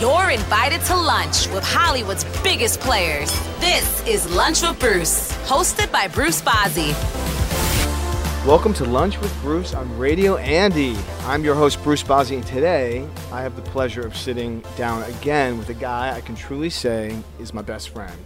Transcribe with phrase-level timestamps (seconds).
[0.00, 3.32] you're invited to lunch with Hollywood's biggest players.
[3.58, 6.94] This is Lunch with Bruce, hosted by Bruce Bozzi.
[8.46, 10.96] Welcome to Lunch with Bruce on Radio Andy.
[11.22, 15.58] I'm your host, Bruce Bozzi, and today I have the pleasure of sitting down again
[15.58, 18.16] with a guy I can truly say is my best friend.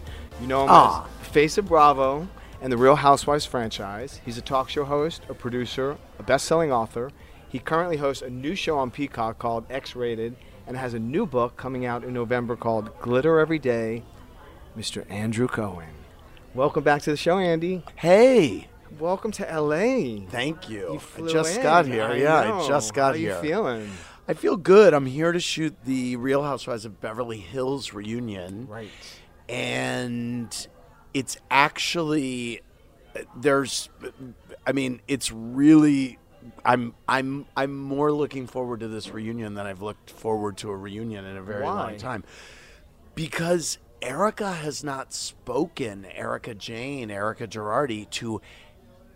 [0.43, 1.09] You know him Aw.
[1.23, 2.29] as face of Bravo
[2.61, 4.21] and the Real Housewives franchise.
[4.27, 7.11] He's a talk show host, a producer, a best-selling author.
[7.49, 11.57] He currently hosts a new show on Peacock called X-Rated and has a new book
[11.57, 14.03] coming out in November called Glitter Every Day.
[14.77, 15.09] Mr.
[15.11, 15.89] Andrew Cohen.
[16.55, 17.83] Welcome back to the show, Andy.
[17.97, 20.27] Hey, Welcome to LA.
[20.29, 21.01] thank you.
[21.17, 21.63] You I just in.
[21.63, 22.05] got here.
[22.05, 22.61] I yeah, know.
[22.61, 23.35] I just got here.
[23.35, 23.91] How you feeling?
[24.29, 24.95] I feel good.
[24.95, 28.69] I'm here to shoot the Real Housewives of Beverly Hills reunion.
[28.69, 28.91] Right.
[29.49, 30.67] And
[31.15, 32.61] it's actually
[33.17, 33.89] uh, there's
[34.67, 36.19] I mean, it's really
[36.65, 40.77] I'm I'm I'm more looking forward to this reunion than I've looked forward to a
[40.77, 41.73] reunion in a very Why?
[41.73, 42.25] long time.
[43.15, 48.41] Because Erika has not spoken, Erika Jayne, Erika Girardi, to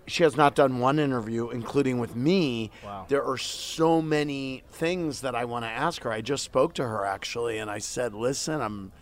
[0.06, 2.70] she has not done one interview, including with me.
[2.84, 3.06] Wow.
[3.08, 6.12] There are so many things that I want to ask her.
[6.12, 8.92] I just spoke to her actually, and I said, "Listen, I'm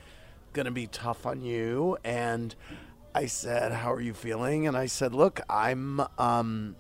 [0.52, 2.54] going to be tough on you." And
[3.14, 6.76] I said, "How are you feeling?" And I said, "Look, I'm." Um,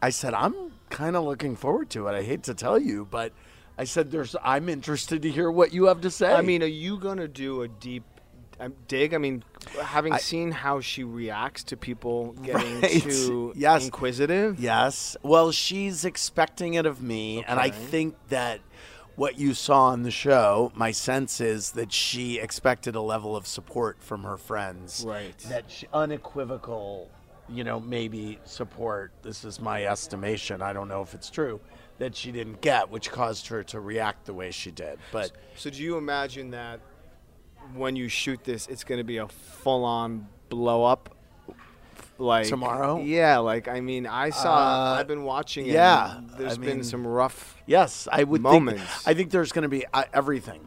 [0.00, 0.54] I said, "I'm
[0.90, 2.12] kind of looking forward to it.
[2.14, 3.32] I hate to tell you, but."
[3.80, 4.34] I said, "There's.
[4.42, 7.28] I'm interested to hear what you have to say." I mean, are you going to
[7.28, 8.02] do a deep
[8.58, 9.14] um, dig?
[9.14, 9.44] I mean,
[9.80, 13.02] having I- seen how she reacts to people getting Right.
[13.02, 13.84] too Yes.
[13.84, 14.58] inquisitive.
[14.58, 15.16] Yes.
[15.22, 18.58] Well, she's expecting it of me, and I think that
[19.14, 23.46] what you saw on the show, my sense is that she expected a level of
[23.46, 25.04] support from her friends.
[25.06, 25.38] Right.
[25.48, 27.10] That she, unequivocal,
[27.48, 29.12] you know, maybe support.
[29.22, 30.62] This is my estimation.
[30.62, 31.60] I don't know if it's true
[31.98, 34.98] that she didn't get, which caused her to react the way she did.
[35.12, 36.80] But So, do you imagine that
[37.74, 41.14] when you shoot this, it's going to be a full-on blow up?
[42.20, 43.00] Like Tomorrow?
[43.02, 44.56] Yeah, like I mean, I saw.
[44.94, 45.66] Uh, I've been watching.
[45.66, 47.56] it, yeah, there's I been mean- some rough.
[47.64, 48.82] yes, I would Moments.
[48.82, 49.06] think.
[49.08, 50.60] I think there's going to be uh, everything.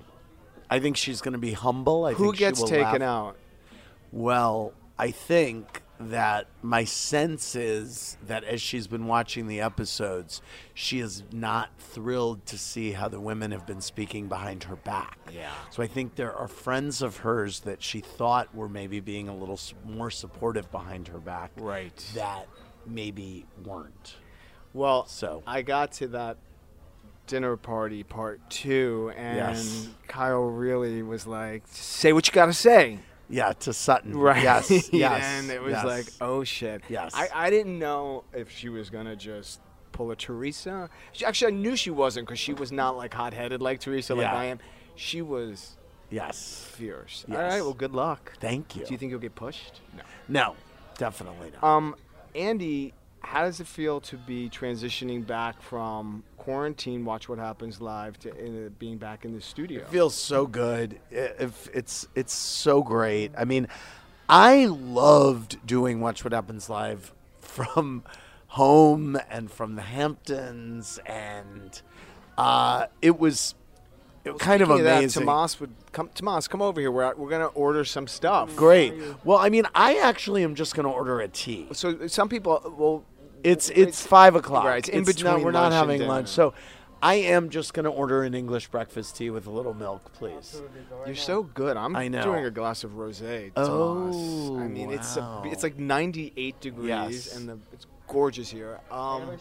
[0.70, 2.06] I think she's going to be humble.
[2.06, 3.02] I Who think she gets will taken laugh.
[3.02, 3.38] out?
[4.14, 10.42] Well, I think that my sense is that as she's been watching the episodes,
[10.74, 15.18] she is not thrilled to see how the women have been speaking behind her back.
[15.34, 15.52] Yeah.
[15.70, 19.36] So I think there are friends of hers that she thought were maybe being a
[19.36, 21.52] little more supportive behind her back.
[21.58, 21.96] Right.
[22.16, 22.48] That
[22.86, 24.16] maybe weren't.
[24.74, 26.38] Well, So- I got to that
[27.28, 29.88] dinner party part two, and Yes.
[30.08, 33.00] Kyle really was like, "Say what you got to say."
[33.32, 34.18] Yeah, to Sutton.
[34.18, 34.44] Right.
[34.44, 34.90] Yes.
[34.94, 35.24] Yes.
[35.24, 35.86] and it was yes.
[35.86, 36.82] like, oh shit.
[36.90, 37.14] Yes.
[37.16, 39.60] I, I didn't know if she was gonna just
[39.92, 40.90] pull a Teresa.
[41.12, 44.16] She, actually, I knew she wasn't because she was not like hot headed like Teresa,
[44.16, 44.36] like Yeah.
[44.36, 44.60] I am.
[44.96, 45.78] She was
[46.10, 46.66] Yes.
[46.76, 47.26] fierce.
[47.28, 47.38] Yes.
[47.38, 47.62] All right.
[47.62, 48.34] Well, good luck.
[48.40, 48.86] Thank you.
[48.86, 49.82] Do you think you'll get pushed?
[49.96, 50.04] No.
[50.28, 50.56] No,
[50.98, 51.64] definitely not.
[51.64, 51.96] Um,
[52.36, 58.18] Andy, how does it feel to be transitioning back from quarantine, watch what happens live,
[58.20, 59.82] to uh, being back in the studio?
[59.82, 61.00] It feels so good.
[61.12, 63.32] I- If it's it's so great.
[63.38, 63.68] I mean,
[64.28, 68.04] I loved doing Watch What Happens Live from
[68.48, 71.82] home and from the Hamptons, and
[72.38, 73.56] uh, it was
[74.24, 75.26] it kind of Speaking that, amazing.
[75.26, 76.10] Tomas would come.
[76.14, 76.92] Tomas, come over here.
[76.92, 78.56] We're we're gonna order some stuff.
[78.56, 78.94] Great.
[79.24, 81.68] Well, I mean, I actually am just going to order a tea.
[81.74, 83.04] So some people, well,
[83.44, 84.66] It's it's five o'clock.
[84.66, 86.28] Right, it's in no, between we're not having lunch.
[86.30, 86.54] So
[87.04, 90.62] I am just going to order an English breakfast tea with a little milk, please.
[91.06, 91.76] You're so good.
[91.76, 92.24] I'm I know.
[92.24, 93.52] doing a glass of rosé.
[93.56, 97.36] Oh, I mean, it's a, it's like 98 degrees, Yes.
[97.36, 98.80] and the, it's gorgeous here.
[98.92, 99.32] Um,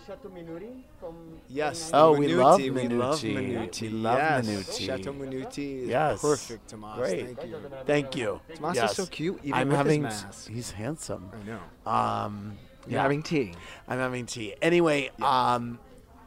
[1.51, 1.91] yes.
[1.93, 2.89] Oh, we love Minuty.
[2.89, 3.47] We love Minuty.
[3.57, 3.89] Minuty.
[3.89, 4.47] We love yes.
[4.47, 4.87] Minuty.
[4.87, 6.21] Chateau Minuty is Yes.
[6.23, 6.97] perfect, Tomas.
[6.99, 7.37] Great.
[7.37, 7.61] Thank you.
[7.85, 8.41] Thank you.
[8.55, 8.91] Tomas Yes.
[8.93, 10.05] is so cute, even I'm with having.
[10.05, 10.49] his mask.
[10.49, 11.31] He's handsome.
[11.35, 11.91] I know.
[11.91, 12.59] Um,
[12.91, 13.03] You're yeah.
[13.03, 13.55] having tea.
[13.87, 14.55] I'm having tea.
[14.61, 15.79] Anyway, um,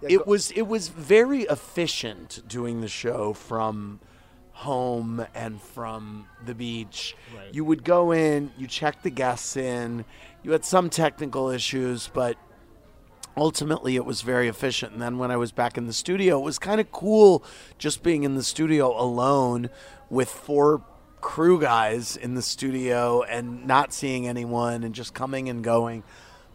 [0.02, 4.00] Yeah, it was it was very efficient doing the show from
[4.54, 7.18] home and from the beach.
[7.36, 7.54] Right.
[7.54, 10.06] You would go in, you check the guests in.
[10.42, 12.38] You had some technical issues, but
[13.36, 14.94] ultimately it was very efficient.
[14.94, 17.44] And then when I was back in the studio, it was kind of cool
[17.78, 19.70] just being in the studio alone
[20.10, 20.86] with four
[21.20, 26.04] crew guys in the studio and not seeing anyone and just coming and going.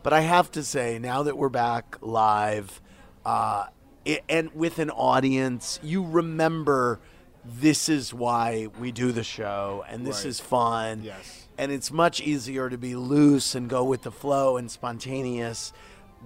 [0.02, 2.80] But I have to say, now that we're back live
[3.24, 3.66] uh,
[4.04, 7.00] it, and with an audience, you remember
[7.44, 10.26] this is why we do the show and this Right.
[10.30, 11.02] is fun.
[11.02, 11.46] Yes.
[11.58, 15.72] And it's much easier to be loose and go with the flow and spontaneous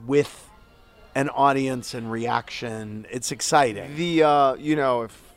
[0.07, 0.49] with
[1.15, 3.07] an audience and reaction.
[3.11, 3.97] It's exciting.
[3.97, 5.32] The uh, you know, if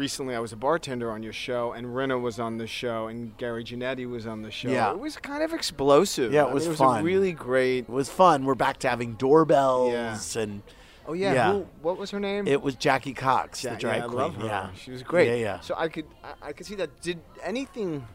[0.00, 3.36] recently I was a bartender on your show, and Rena was on the show, and
[3.36, 4.70] Gary Janetti was on the show.
[4.70, 4.90] Yeah.
[4.90, 6.32] it was kind of explosive.
[6.32, 7.04] Yeah, it I mean, was it was fun.
[7.04, 7.80] Really great.
[7.84, 8.44] It was fun.
[8.44, 9.92] We're back to having doorbells
[10.34, 10.42] yeah.
[10.42, 10.62] and
[11.06, 11.52] Oh yeah, Yeah.
[11.52, 12.46] Who, what was her name?
[12.46, 14.16] it was Jackie Cox, Ja- the drag yeah, queen.
[14.18, 14.46] Love her.
[14.46, 15.28] Yeah, she was great.
[15.28, 15.60] Yeah, yeah.
[15.60, 17.00] So I could I, I could see that.
[17.00, 18.06] Did anything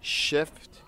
[0.00, 0.82] shift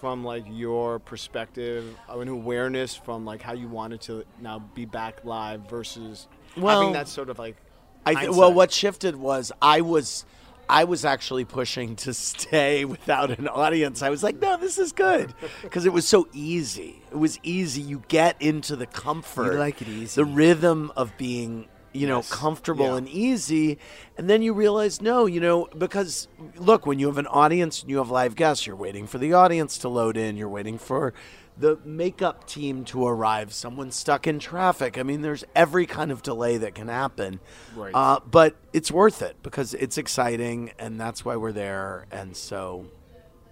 [0.00, 4.84] from like your perspective of an awareness from like how you wanted to now be
[4.84, 6.26] back live versus
[6.56, 7.56] Well, having that sort of like
[8.06, 10.24] I th- well, what shifted was I was
[10.68, 14.00] I was actually pushing to stay without an audience.
[14.02, 17.02] I was like, no, this is good because it was so easy.
[17.12, 17.82] It was easy.
[17.82, 20.20] You get into the comfort, You like it easy.
[20.20, 21.68] the rhythm of being.
[21.96, 22.32] You know, Yes.
[22.32, 22.96] comfortable Yeah.
[22.96, 23.78] and easy.
[24.18, 27.88] And then you realize, no, you know, because look, when you have an audience and
[27.90, 31.14] you have live guests, you're waiting for the audience to load in, you're waiting for
[31.56, 34.98] the makeup team to arrive, someone stuck in traffic.
[34.98, 37.38] I mean, there's every kind of delay that can happen.
[37.76, 37.94] Right.
[37.94, 42.06] Uh, but it's worth it because it's exciting and that's why we're there.
[42.10, 42.86] And so,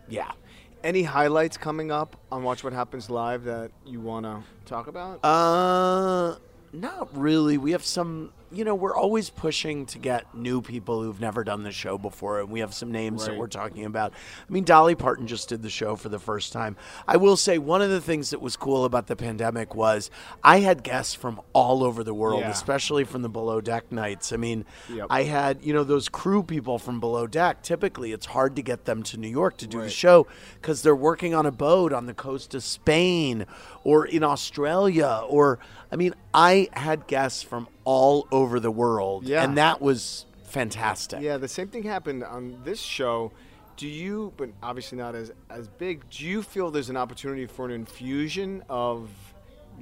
[0.08, 0.32] yeah.
[0.82, 5.24] any highlights coming up on Watch What Happens Live that you want to talk about?
[5.24, 6.36] Uh,
[6.72, 7.58] not really.
[7.58, 11.62] We have some, you know, we're always pushing to get new people who've never done
[11.62, 14.12] the show before, and we have some names that we're talking about.
[14.48, 16.76] I mean, Dolly Parton just did the show for the first time.
[17.08, 20.10] I will say one of the things that was cool about the pandemic was
[20.44, 22.50] I had guests from all over the world, Yeah.
[22.50, 24.32] especially from the Below Deck nights.
[24.32, 25.06] I mean, Yep.
[25.10, 27.62] I had, you know, those crew people from Below Deck.
[27.62, 30.26] Typically, it's hard to get them to New York to do the show
[30.60, 33.46] because they're working on a boat on the coast of Spain
[33.84, 35.22] or in Australia.
[35.28, 35.58] Or,
[35.90, 39.26] I mean, I had guests from all over the world.
[39.26, 39.44] Yeah.
[39.44, 41.20] And that was fantastic.
[41.20, 43.32] Yeah, the same thing happened on this show.
[43.76, 46.08] Do you, but obviously not as as big.
[46.10, 49.08] Do you feel there's an opportunity for an infusion of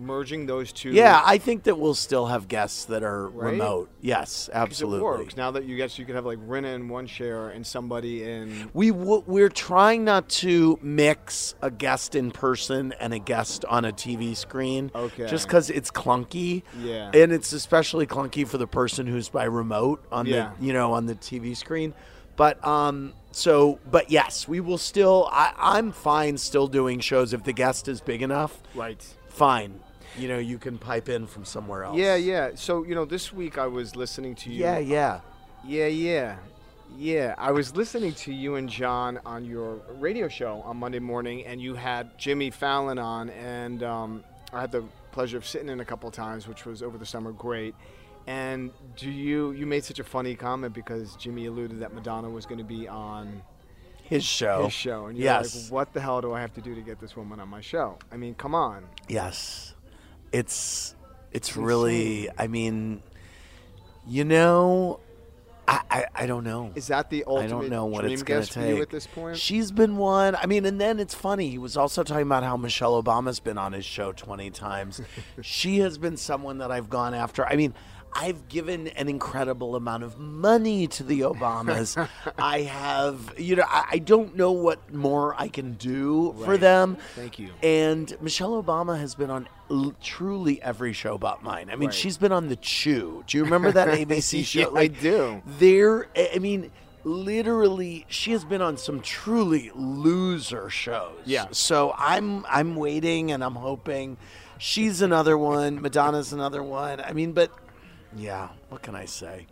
[0.00, 0.91] merging those two?
[0.91, 3.52] Yeah, I think that we'll still have guests that are Right?
[3.52, 3.91] remote.
[4.00, 4.99] Yes, absolutely.
[5.00, 7.67] It works now that you guess you could have like Rena in one chair and
[7.67, 8.70] somebody in.
[8.73, 13.85] We w- we're trying not to mix a guest in person and a guest on
[13.85, 14.91] a TV screen.
[14.94, 15.26] Okay.
[15.26, 16.62] Just because it's clunky.
[16.81, 17.11] Yeah.
[17.14, 20.53] And it's especially clunky for the person who's by remote on Yeah.
[20.58, 21.94] the you know on the TV screen.
[22.37, 25.29] But um so but yes, we will still.
[25.31, 28.61] I, I'm fine still doing shows if the guest is big enough.
[28.75, 29.05] Right.
[29.29, 29.81] Fine.
[30.19, 31.96] You know you can pipe in from somewhere else.
[31.96, 32.51] Yeah, yeah.
[32.55, 34.61] So you know, this week I was listening to you.
[34.61, 35.20] Yeah, yeah.
[35.65, 36.37] Yeah, yeah.
[36.99, 41.46] Yeah, I was listening to you and John on your radio show on Monday morning,
[41.46, 44.82] and you had Jimmy Fallon on, and um, I had the
[45.13, 47.77] pleasure of sitting in a couple times, which was over the summer great.
[48.27, 52.44] And do you you made such a funny comment because Jimmy alluded that Madonna was
[52.44, 53.41] going to be on
[54.03, 54.65] His show.
[54.65, 55.65] his show, and you're yes.
[55.65, 57.61] like, "What the hell do I have to do to get this woman on my
[57.61, 58.84] show?" I mean, come on.
[59.08, 59.69] Yes.
[60.32, 60.94] It's
[61.32, 63.03] it's really I mean
[64.06, 65.01] you know
[65.70, 66.72] I, I, I don't know.
[66.75, 67.44] Is that the ultimate?
[67.44, 68.77] I don't know what it's going guest to take.
[68.77, 69.37] you at this point?
[69.37, 70.34] She's been one.
[70.34, 71.49] I mean, and then it's funny.
[71.49, 75.01] He was also talking about how Michelle Obama's been on his show 20 times.
[75.43, 77.46] she has been someone that I've gone after.
[77.46, 77.75] I mean,
[78.12, 82.08] I've given an incredible amount of money to the Obamas.
[82.38, 86.96] I have, you know, I, I don't know what more I can do for them.
[87.14, 87.50] Thank you.
[87.62, 91.70] And Michelle Obama has been on l- truly every show but mine.
[91.70, 91.94] I mean, Right.
[91.94, 93.22] she's been on The Chew.
[93.26, 94.72] Do you remember that ABC show?
[94.74, 95.40] Yeah, I do.
[95.58, 96.70] There, I mean,
[97.05, 101.17] literally, she has been on some truly loser shows.
[101.24, 101.46] Yeah.
[101.52, 104.17] So I'm, I'm waiting and I'm hoping.
[104.58, 105.81] She's another one.
[105.81, 107.00] Madonna's another one.
[107.00, 107.50] I mean, but
[108.17, 108.48] Yeah.
[108.69, 109.46] What can I say?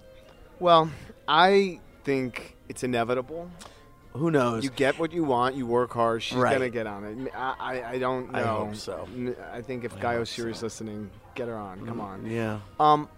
[0.61, 0.91] Well,
[1.27, 3.51] I think it's inevitable.
[4.15, 4.65] Who knows?
[4.65, 5.55] You get what you want.
[5.55, 6.23] You work hard.
[6.23, 6.53] She's Right.
[6.55, 7.33] gonna get on it.
[7.37, 8.39] I, I, I don't know.
[8.39, 9.07] I hope so.
[9.53, 10.67] I think if I Guy O'Siri's so.
[10.67, 11.87] listening, get her on.
[11.87, 12.27] Come on.
[12.27, 12.59] yeah.
[12.81, 13.09] Um,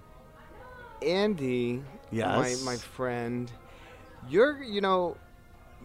[1.03, 2.63] Andy, Yes?
[2.65, 3.51] my my friend,
[4.29, 5.17] you're you know,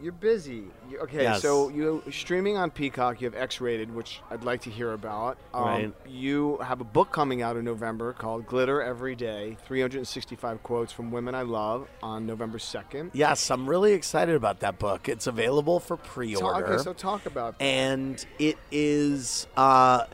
[0.02, 0.64] you're busy.
[0.90, 1.42] You- okay, Yes.
[1.42, 3.22] so you streaming on Peacock.
[3.22, 5.38] You have X-rated, which I'd like to hear about.
[5.54, 5.94] Um, Right.
[6.08, 11.12] You have a book coming out in November called Glitter Every Day: 365 Quotes from
[11.12, 13.12] Women I Love on November 2nd.
[13.14, 15.08] Yes, I'm really excited about that book.
[15.10, 16.74] It's available for pre-order.
[16.74, 20.06] okay, so talk about and it is uh,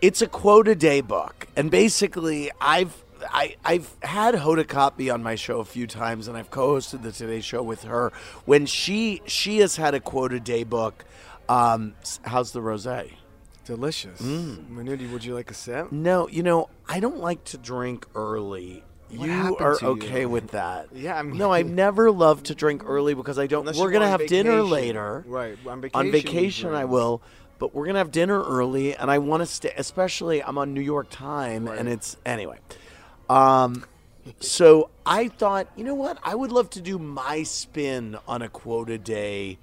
[0.00, 5.22] it's a quote a day book and basically i've I, I've had Hoda Kotb on
[5.22, 8.12] my show a few times, and I've co-hosted the Today Show with her.
[8.44, 11.04] When she she has had a quote a day book.
[11.48, 13.12] Um, how's the rosé?
[13.64, 14.20] delicious.
[14.20, 14.68] Mm.
[14.70, 15.92] Manudi, would you like a sip?
[15.92, 18.82] No, you know I don't like to drink early.
[19.10, 19.90] What you are to you?
[19.92, 20.88] okay with that?
[20.94, 23.64] Yeah, I mean- no, I've never love to drink early because I don't.
[23.76, 26.00] We're gonna on have dinner later, Right, on vacation.
[26.06, 27.20] on vacation I will,
[27.58, 29.72] but we're gonna have dinner early, and I want to stay.
[29.76, 32.58] Especially, I'm on New York time, and it's anyway.
[33.30, 33.84] Um,
[34.40, 36.18] so I thought, you know what?
[36.24, 39.58] I would love to do my spin on a quote a day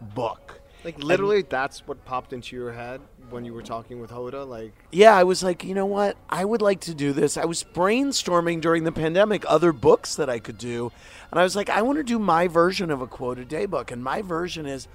[0.00, 0.60] book.
[0.84, 4.48] Like literally, that's what popped into your head when you were talking with Hoda.
[4.48, 6.16] Like, Yeah, I was like, you know what?
[6.30, 7.36] I would like to do this.
[7.36, 10.92] I was brainstorming during the pandemic other books that I could do.
[11.30, 13.66] And I was like, I want to do my version of a quote a day
[13.66, 13.90] book.
[13.90, 14.86] And my version is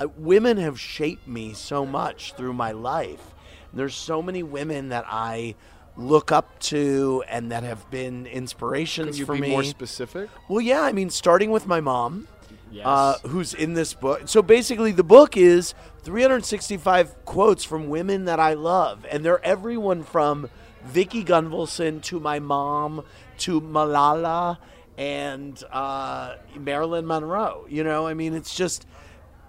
[0.00, 3.34] uh, women have shaped me so much through my life.
[3.70, 5.56] And there's so many women that I
[5.96, 9.50] look up to and that have been inspirations can you for be me.
[9.50, 10.28] more specific?
[10.48, 12.26] Well, yeah, I mean, starting with my mom,
[12.70, 12.86] Yes.
[12.86, 14.22] uh, who's in this book.
[14.26, 20.02] So basically, the book is 365 quotes from women that I love, and they're everyone
[20.02, 20.48] from
[20.84, 23.04] Vicki Gunvalson to my mom
[23.38, 24.58] to Malala
[24.98, 27.66] and uh, Marilyn Monroe.
[27.68, 28.86] You know, I mean, it's just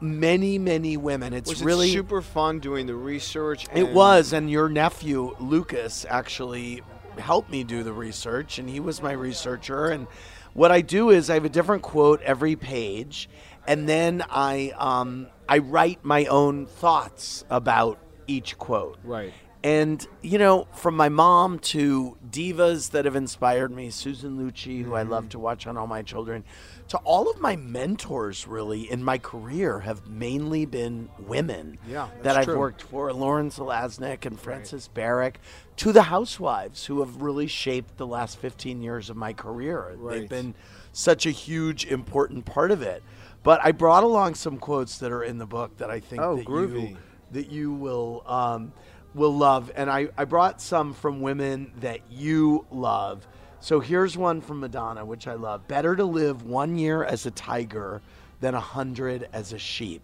[0.02, 1.34] many, many women.
[1.34, 3.66] It's Was really it super fun doing the research?
[3.74, 6.82] it was, and your nephew Lucas actually
[7.18, 9.88] helped me do the research, and he was my researcher.
[9.88, 10.08] And
[10.54, 13.30] what I do is I have a different quote every page,
[13.68, 17.98] and then I um, I write my own thoughts about
[18.28, 18.98] each quote.
[19.04, 19.34] Right.
[19.64, 24.94] And you know, from my mom to divas that have inspired me, Susan Lucci, who
[24.94, 25.12] I Mm-hmm.
[25.12, 26.44] love to watch on All My Children,
[26.90, 32.38] to all of my mentors really in my career have mainly been women Yeah, that
[32.38, 32.60] I've true.
[32.60, 35.40] worked for, Lauren Zalaznick and Frances Berwick,
[35.78, 39.96] to the housewives who have really shaped the last 15 years of my career.
[39.98, 40.20] Right.
[40.20, 40.54] They've been
[40.94, 43.02] such a huge, important part of it.
[43.44, 46.36] But I brought along some quotes that are in the book that I think Oh,
[46.38, 46.92] that groovy.
[46.92, 46.98] you
[47.32, 48.72] that you will um,
[49.14, 49.72] will love.
[49.76, 53.28] And I, I brought some from women that you love.
[53.66, 55.68] So here's one from Madonna, which I love.
[55.68, 58.00] Better to live one year as a tiger
[58.40, 60.04] than a hundred as a sheep.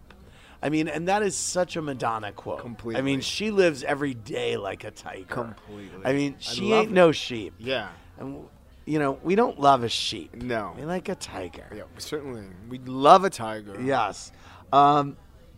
[0.63, 2.61] I mean, and that is such a Madonna quote.
[2.61, 2.97] Completely.
[2.99, 5.25] I mean, she lives every day like a tiger.
[5.25, 6.03] Completely.
[6.03, 6.95] I mean, she love ain't it.
[6.95, 7.53] no sheep.
[7.59, 7.89] Yeah.
[8.17, 8.47] And
[8.85, 10.33] you know, we don't love a sheep.
[10.41, 10.73] No.
[10.75, 11.67] We like a tiger.
[11.71, 12.45] Yeah, certainly.
[12.67, 13.79] We love a tiger.
[13.79, 14.31] Yes.
[14.73, 15.17] Um,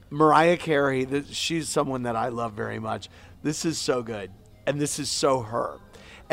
[0.09, 3.09] Mariah Carey, th- she's someone that I love very much.
[3.43, 4.29] This is so good.
[4.67, 5.79] And this is so her.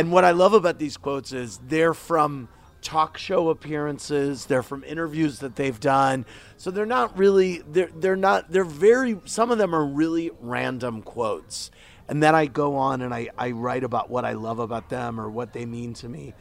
[0.01, 2.49] And what I love about these quotes is they're from
[2.81, 6.25] talk show appearances, they're from interviews that they've done.
[6.57, 11.03] So they're not really they're they're not they're very some of them are really random
[11.03, 11.71] quotes.
[12.09, 15.21] And then I go on and I, I write about what I love about them
[15.21, 16.33] or what they mean to me.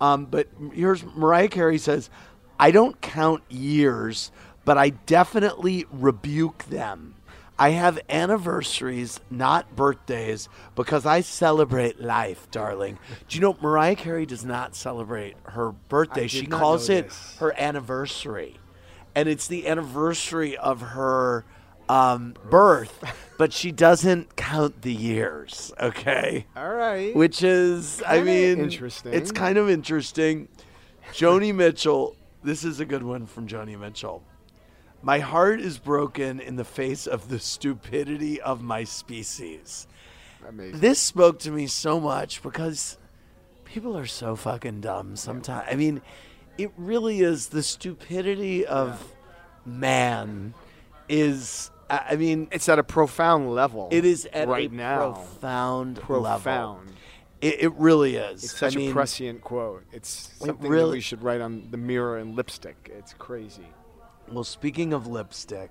[0.00, 2.10] Um, but here's Mariah Carey says,
[2.56, 4.30] I don't count years,
[4.64, 7.16] but I definitely rebuke them.
[7.58, 12.98] I have anniversaries, not birthdays, because I celebrate life, darling.
[13.26, 16.28] Do you know Mariah Carey does not celebrate her birthday?
[16.28, 17.36] She calls it this.
[17.40, 18.58] her anniversary.
[19.14, 21.44] And it's the anniversary of her
[21.88, 23.02] um, birth,
[23.38, 26.46] but she doesn't count the years, okay?
[26.56, 27.14] All right.
[27.16, 29.12] Which is, I Kinda mean, interesting.
[29.14, 30.46] It's kind of interesting.
[31.12, 34.22] Joni Mitchell, this is a good one from Joni Mitchell.
[35.02, 39.86] My heart is broken in the face of the stupidity of my species.
[40.48, 40.80] Amazing.
[40.80, 42.98] This spoke to me so much because
[43.64, 45.66] people are so fucking dumb sometimes.
[45.70, 46.00] I mean,
[46.56, 49.14] it really is the stupidity of
[49.64, 50.54] man
[51.08, 53.88] is I mean, It's at a profound level.
[53.90, 55.12] it is at right a now.
[55.12, 56.20] profound, level.
[56.22, 56.92] Profound.
[57.40, 58.44] It, it really is.
[58.44, 59.84] It's such I mean, a prescient quote.
[59.92, 62.90] It's something that really- we should write on the mirror and lipstick.
[62.94, 63.68] It's crazy.
[64.32, 65.70] Well, speaking of lipstick,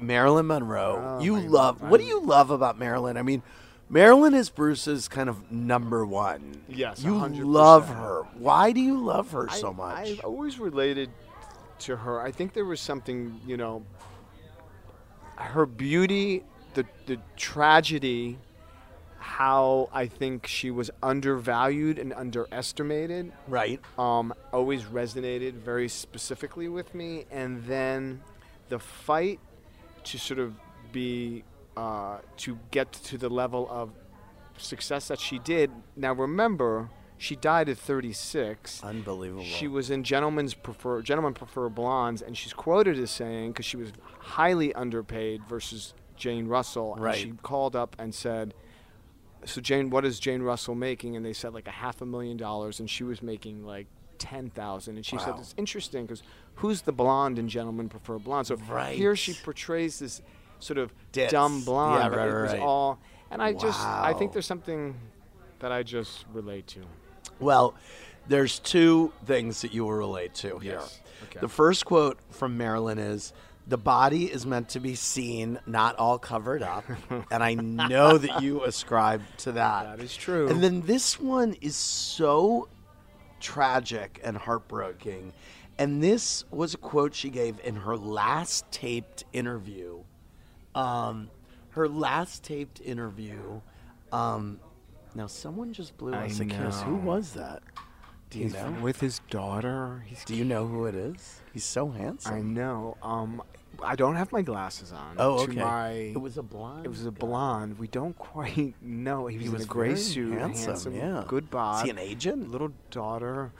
[0.00, 1.18] Marilyn Monroe.
[1.18, 1.82] Oh, you love.
[1.82, 3.16] What do you love about Marilyn?
[3.16, 3.42] I mean,
[3.90, 6.62] Marilyn is Bruce's kind of number one.
[6.68, 7.44] Yes, you 100%.
[7.44, 8.22] love her.
[8.38, 10.08] Why do you love her so I, much?
[10.08, 11.10] I've always related
[11.80, 12.20] to her.
[12.20, 13.82] I think there was something, you know,
[15.36, 18.38] her beauty, the the tragedy,
[19.28, 23.30] how I think she was undervalued and underestimated.
[23.46, 23.78] right.
[23.98, 28.22] Um, always resonated very specifically with me, and then
[28.70, 29.38] the fight
[30.04, 30.54] to sort of
[30.92, 31.44] be
[31.76, 33.90] uh, to get to the level of
[34.56, 35.70] success that she did.
[35.94, 38.82] Now remember, she died at 36.
[38.82, 39.44] Unbelievable.
[39.44, 43.76] She was in Gentlemen's Prefer Gentlemen Prefer Blondes, and she's quoted as saying, because she
[43.76, 47.18] was highly underpaid versus Jane Russell, and Right.
[47.18, 48.54] she called up and said,
[49.44, 52.36] "So Jane, what is Jane Russell making?" And they said like a half a million
[52.36, 53.86] dollars, and she was making like
[54.18, 54.96] ten thousand.
[54.96, 56.22] And she said, "It's interesting because
[56.56, 58.46] who's the blonde and Gentlemen Prefer blonde?
[58.48, 58.96] So Right.
[58.96, 60.22] here she portrays this
[60.58, 61.30] sort of Ditz.
[61.32, 62.60] dumb blonde, Yeah, but right, it was right.
[62.60, 62.98] all.
[63.30, 64.94] And I just, I think there's something
[65.60, 66.80] that I just relate to.
[67.38, 67.74] Well,
[68.26, 70.78] there's two things that you will relate to here.
[70.80, 71.00] Yes.
[71.24, 71.40] Okay.
[71.40, 73.32] The first quote from Marilyn is
[73.68, 76.84] the body is meant to be seen, not all covered up.
[77.30, 79.96] and I know that you ascribe to that.
[79.96, 80.48] That is true.
[80.48, 82.68] And then this one is so
[83.40, 85.34] tragic and heartbreaking.
[85.78, 90.02] And this was a quote she gave in her last taped interview.
[90.74, 91.30] Um,
[91.70, 93.60] her last taped interview.
[94.10, 94.60] Um,
[95.14, 96.80] now, someone just blew I us a kiss.
[96.82, 97.62] Who was that?
[98.30, 98.76] Do you He's know?
[98.82, 100.04] with his daughter.
[100.06, 101.40] He's Do you know who it is?
[101.52, 102.34] He's so handsome.
[102.34, 102.96] I know.
[103.02, 103.42] Um,
[103.82, 105.16] I don't have my glasses on.
[105.18, 105.60] Oh, To okay.
[105.60, 106.84] my, it was a blonde.
[106.84, 107.18] it was a guy.
[107.18, 107.78] blonde.
[107.78, 109.26] We don't quite know.
[109.26, 111.24] He was, He in a gray very suit, handsome, yeah.
[111.26, 111.76] good bod.
[111.76, 112.50] Is he an agent?
[112.50, 113.52] Little daughter.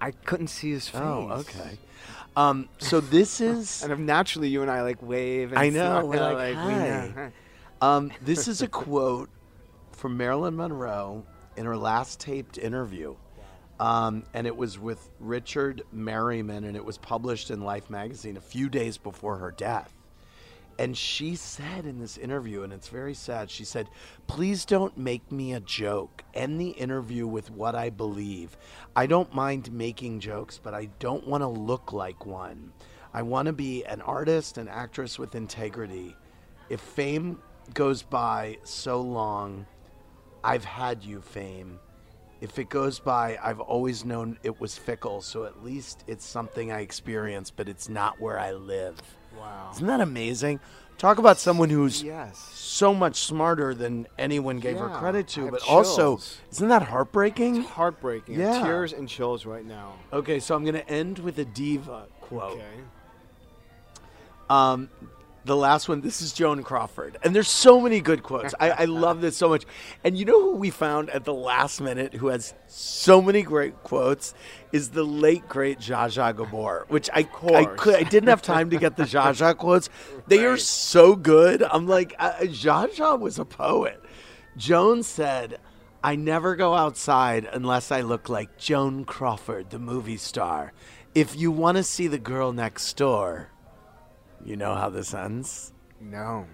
[0.00, 1.00] I couldn't see his face.
[1.02, 1.78] Oh, okay.
[2.36, 5.50] Um, so this is And naturally, you and I like wave.
[5.50, 7.12] And I know, smile, we're like, we know.
[7.14, 7.32] "Hi."
[7.96, 9.28] um, this is a quote
[9.92, 11.24] from Marilyn Monroe
[11.56, 13.16] in her last taped interview.
[13.80, 18.40] Um, and it was with Richard Meryman, and it was published in Life magazine a
[18.40, 19.90] few days before her death.
[20.78, 23.88] And she said in this interview, and it's very sad, she said,
[24.26, 26.22] Please don't make me a joke.
[26.34, 28.56] End the interview with what I believe.
[28.94, 32.72] I don't mind making jokes, but I don't want to look like one.
[33.14, 36.16] I want to be an artist, an actress with integrity.
[36.68, 37.38] If fame
[37.72, 39.64] goes by so long,
[40.44, 41.78] I've had you, fame.
[42.40, 46.72] If it goes by, I've always known it was fickle, so at least it's something
[46.72, 48.96] I experienced, but it's not where I live.
[49.38, 49.70] Wow.
[49.74, 50.58] Isn't that amazing?
[50.96, 52.38] Talk about someone who's Yes.
[52.38, 56.18] so much smarter than anyone gave her credit to, but also,
[56.50, 57.56] isn't that heartbreaking?
[57.56, 58.38] It's heartbreaking.
[58.38, 58.62] Yeah.
[58.62, 59.94] Tears and chills right now.
[60.12, 62.52] Okay, so I'm going to end with a diva quote.
[62.52, 62.64] Okay.
[64.50, 64.90] Um,
[65.44, 67.16] the last one, this is Joan Crawford.
[67.22, 68.54] And there's so many good quotes.
[68.60, 69.64] I, I love this so much.
[70.04, 73.82] And you know who we found at the last minute who has so many great
[73.82, 74.34] quotes
[74.72, 78.76] is the late, great Zsa Gabor, which I, I, could, I didn't have time to
[78.76, 79.88] get the Zsa quotes.
[80.26, 81.62] They are so good.
[81.62, 84.02] I'm like, uh, Zsa was a poet.
[84.56, 85.58] Joan said,
[86.02, 90.72] I never go outside unless I look like Joan Crawford, the movie star.
[91.14, 93.49] If you want to see the girl next door,
[94.44, 95.72] you know how this ends?
[96.00, 96.46] No.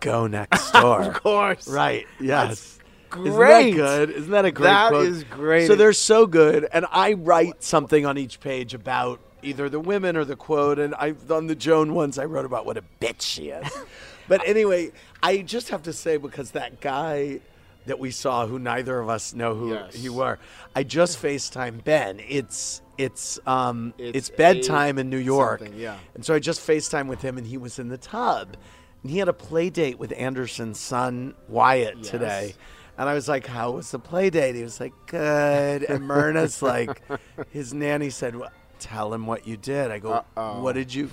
[0.00, 1.02] Go next door.
[1.02, 1.68] Of course.
[1.68, 2.06] Right.
[2.20, 2.78] Yes.
[3.10, 3.68] great.
[3.74, 4.10] Isn't that good?
[4.10, 5.06] Isn't that a great That quote?
[5.06, 5.66] is great.
[5.66, 10.16] So they're so good, and I write something on each page about either the women
[10.16, 10.78] or the quote.
[10.78, 13.70] And I on the Joan ones, I wrote about what a bitch she is.
[14.28, 14.90] but anyway,
[15.22, 17.40] I just have to say because that guy
[17.86, 19.94] that we saw, who neither of us know who Yes.
[19.94, 20.38] he were,
[20.74, 22.20] I just Facetime Ben.
[22.28, 25.62] It's it's um it's, It's bedtime in New York.
[25.74, 25.96] yeah.
[26.14, 28.56] And so I just FaceTime with him, and he was in the tub.
[29.02, 32.08] And he had a play date with Anderson's son, Wyatt, Yes.
[32.10, 32.54] today.
[32.98, 34.54] And I was like, How was the play date?
[34.56, 35.82] He was like, Good.
[35.84, 37.02] And Myrna's like,
[37.50, 39.90] His nanny said, "Well, Tell him what you did.
[39.90, 40.62] I go, Uh-oh.
[40.62, 41.10] What did you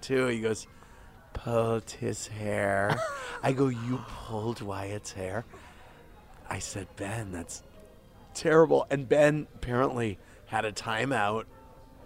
[0.00, 0.26] do?
[0.26, 0.66] He goes,
[1.32, 2.96] Pulled his hair.
[3.42, 5.44] I go, You pulled Wyatt's hair?
[6.54, 7.64] I said, Ben, that's
[8.32, 8.86] terrible.
[8.88, 11.46] And Ben apparently had a timeout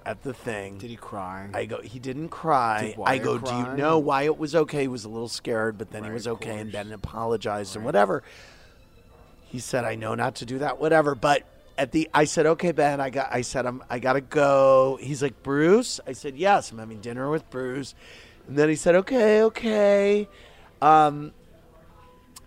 [0.06, 0.78] at the thing.
[0.78, 1.50] Did he cry?
[1.52, 2.94] I go, he didn't cry.
[2.96, 4.80] Did I go, do you know why it was okay?
[4.80, 6.72] He was a little scared, but then he was okay and.
[6.72, 8.22] Ben apologized and whatever.
[9.48, 11.14] He said, I know not to do that, whatever.
[11.14, 11.42] But
[11.76, 14.98] at the, I said, okay, Ben, I got, I said, I'm, I gotta go.
[14.98, 16.00] He's like, Bruce?
[16.06, 17.94] I said, yes, I'm having dinner with Bruce.
[18.46, 20.26] And then he said, okay, okay.
[20.80, 21.34] Um,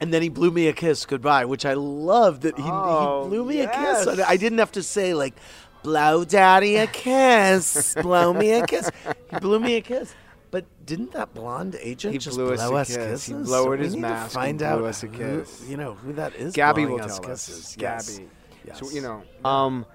[0.01, 3.29] and then he blew me a kiss goodbye, which I loved that he, Oh, he
[3.29, 4.07] blew me a kiss.
[4.07, 5.35] I, didn't have to say like,
[5.83, 8.91] blow daddy a kiss, blow me a kiss.
[9.29, 10.13] He blew me a kiss.
[10.49, 12.97] But didn't that blonde agent He just blew us a us kiss.
[12.97, 13.25] kisses?
[13.25, 15.63] He So lowered we his mask Find blew out us a who- kiss.
[15.69, 16.53] you know who that is.
[16.53, 17.59] Gabby will tell kisses.
[17.59, 17.77] us.
[17.79, 18.17] Yes.
[18.17, 18.29] Gabby.
[18.67, 18.79] Yes.
[18.79, 19.23] So you know.
[19.45, 19.85] Um,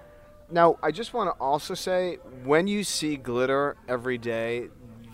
[0.49, 4.69] now I just want to also say when you see glitter every day,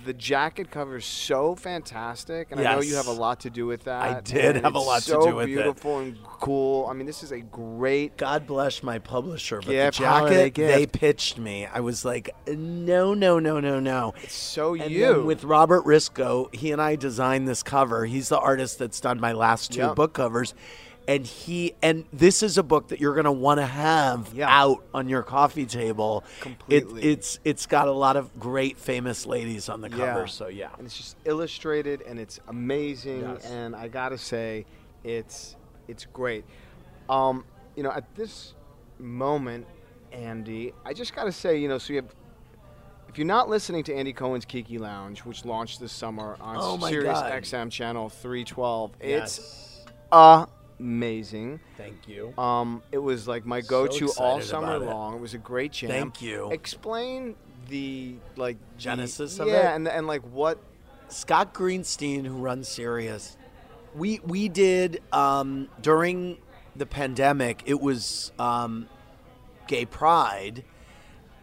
[0.05, 3.65] the jacket cover is so fantastic, and I know you have a lot to do
[3.65, 4.01] with that.
[4.01, 5.47] I did have a lot to do with it.
[5.47, 6.87] beautiful and cool.
[6.87, 8.17] I mean, this is a great.
[8.17, 13.13] God bless my publisher, but Gift, the jacket they pitched me, I was like, no,
[13.13, 14.13] no, no, no, no.
[14.23, 18.05] It's so And you with Robert Risko, he and I designed this cover.
[18.05, 19.95] He's the artist that's done my last two Yep.
[19.95, 20.53] book covers.
[21.07, 24.47] And he and this is a book that you're going to want to have Yeah.
[24.49, 26.23] out on your coffee table.
[26.39, 27.01] Completely.
[27.03, 30.21] It, it's it's got a lot of great famous ladies on the cover.
[30.21, 30.25] Yeah.
[30.27, 30.69] So yeah.
[30.77, 33.45] and it's just illustrated and it's amazing Yes.
[33.45, 34.65] and i gotta say
[35.03, 35.55] it's
[35.89, 36.45] it's great
[37.09, 37.43] um,
[37.75, 38.53] you know at this
[38.97, 39.67] moment
[40.13, 42.15] andy i just gotta say you know so you have
[43.09, 46.79] if you're not listening to Andy Cohen's Kiki Lounge, which launched this summer on Oh
[46.87, 47.31] Sirius God.
[47.43, 49.85] XM channel 312, it's Yes.
[50.83, 51.61] Amazing.
[51.77, 52.33] Thank you.
[52.37, 54.85] Um, it was like my go-to all summer about it.
[54.85, 55.15] long.
[55.15, 55.89] It was a great jam.
[55.89, 56.51] Thank you.
[56.51, 57.35] Explain
[57.69, 59.57] the like the- Genesis of yeah, it?
[59.57, 60.59] Yeah, and and like what
[61.07, 63.37] Scott Greenstein, who runs Sirius,
[63.95, 66.37] we we did um, during
[66.75, 67.63] the pandemic.
[67.65, 68.89] It was um,
[69.67, 70.63] Gay Pride,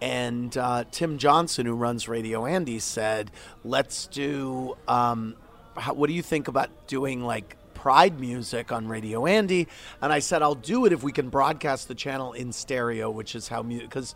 [0.02, 3.30] and uh, Tim Johnson, who runs Radio Andy, said,
[3.64, 4.76] "Let's do.
[4.86, 5.36] Um,
[5.76, 9.66] how, what do you think about doing like?" Pride music on Radio Andy,
[10.02, 13.34] and I said I'll do it if we can broadcast the channel in stereo, which
[13.34, 14.14] is how music because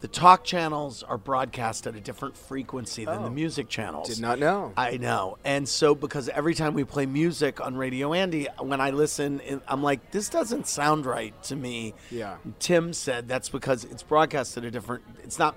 [0.00, 3.32] the talk channels are broadcast at a different frequency than the oh.
[3.32, 4.08] music channels.
[4.08, 4.74] did not know.
[4.76, 5.38] I know.
[5.42, 9.82] And so, because every time we play music on Radio Andy, when I listen, I'm
[9.82, 11.94] like, this doesn't sound right to me.
[12.10, 12.36] Yeah.
[12.58, 15.02] Tim said that's because it's broadcast at a different.
[15.24, 15.56] It's not.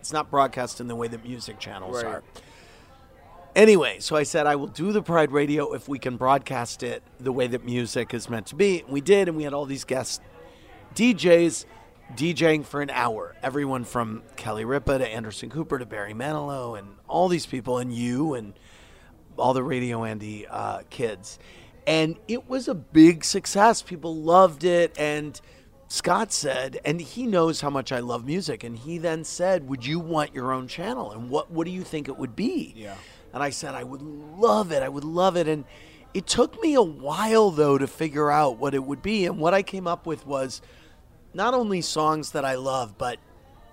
[0.00, 2.06] It's not broadcast in the way that music channels Right.
[2.06, 2.22] are.
[3.56, 7.02] Anyway, so I said I will do the Pride Radio if we can broadcast it
[7.18, 8.80] the way that music is meant to be.
[8.80, 10.22] And we did, and we had all these guest
[10.94, 11.64] DJs
[12.14, 13.34] DJing for an hour.
[13.42, 17.92] Everyone from Kelly Ripa to Anderson Cooper to Barry Manilow and all these people, and
[17.92, 18.54] you and
[19.36, 21.38] all the Radio Andy uh, kids.
[21.86, 23.82] And it was a big success.
[23.82, 24.96] People loved it.
[24.98, 25.40] And
[25.88, 28.62] Scott said, and he knows how much I love music.
[28.62, 31.12] And he then said, Would you want your own channel?
[31.12, 32.74] And what, what do you think it would be?
[32.76, 32.94] Yeah.
[33.32, 34.82] And I said, I would love it.
[34.82, 35.48] I would love it.
[35.48, 35.64] And
[36.14, 39.26] it took me a while, though, to figure out what it would be.
[39.26, 40.62] And what I came up with was
[41.34, 43.18] not only songs that I love, but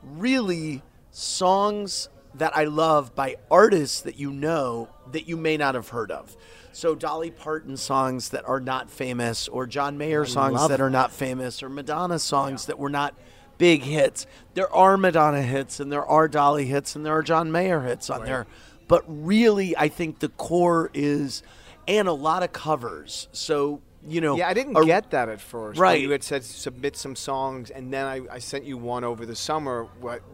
[0.04, 5.90] really songs that I love by artists that you know that you may not have
[5.90, 6.36] heard of.
[6.74, 10.90] So Dolly Parton songs that are not famous, or John Mayer songs love that are
[10.90, 13.16] not famous, or Madonna songs that were not
[13.58, 14.28] big hits.
[14.56, 18.10] There are Madonna hits, and there are Dolly hits, and there are John Mayer hits
[18.10, 18.46] on there.
[18.88, 21.44] But really, I think the core is,
[21.88, 23.28] and a lot of covers.
[23.32, 25.80] So you know, Yeah, I didn't a- get that at first.
[25.80, 26.00] Right.
[26.00, 29.36] You had said submit some songs, and then I, I sent you one over the
[29.36, 29.86] summer,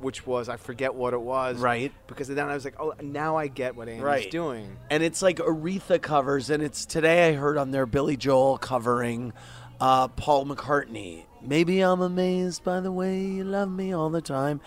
[0.01, 1.57] which was I forget what it was.
[1.57, 1.93] Right.
[2.07, 4.29] Because then I was like, oh, now I get what Andy's Right.
[4.29, 4.75] doing.
[4.89, 9.31] and it's like Aretha covers, and it's today I heard on there Billy Joel covering
[9.79, 11.23] uh, Paul McCartney.
[11.41, 14.59] Maybe I'm amazed by the way you love me all the time.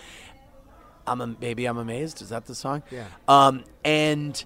[1.06, 2.22] I'm a, maybe I'm amazed.
[2.22, 2.82] Is that the song?
[2.90, 3.06] Yeah.
[3.28, 4.42] Um, and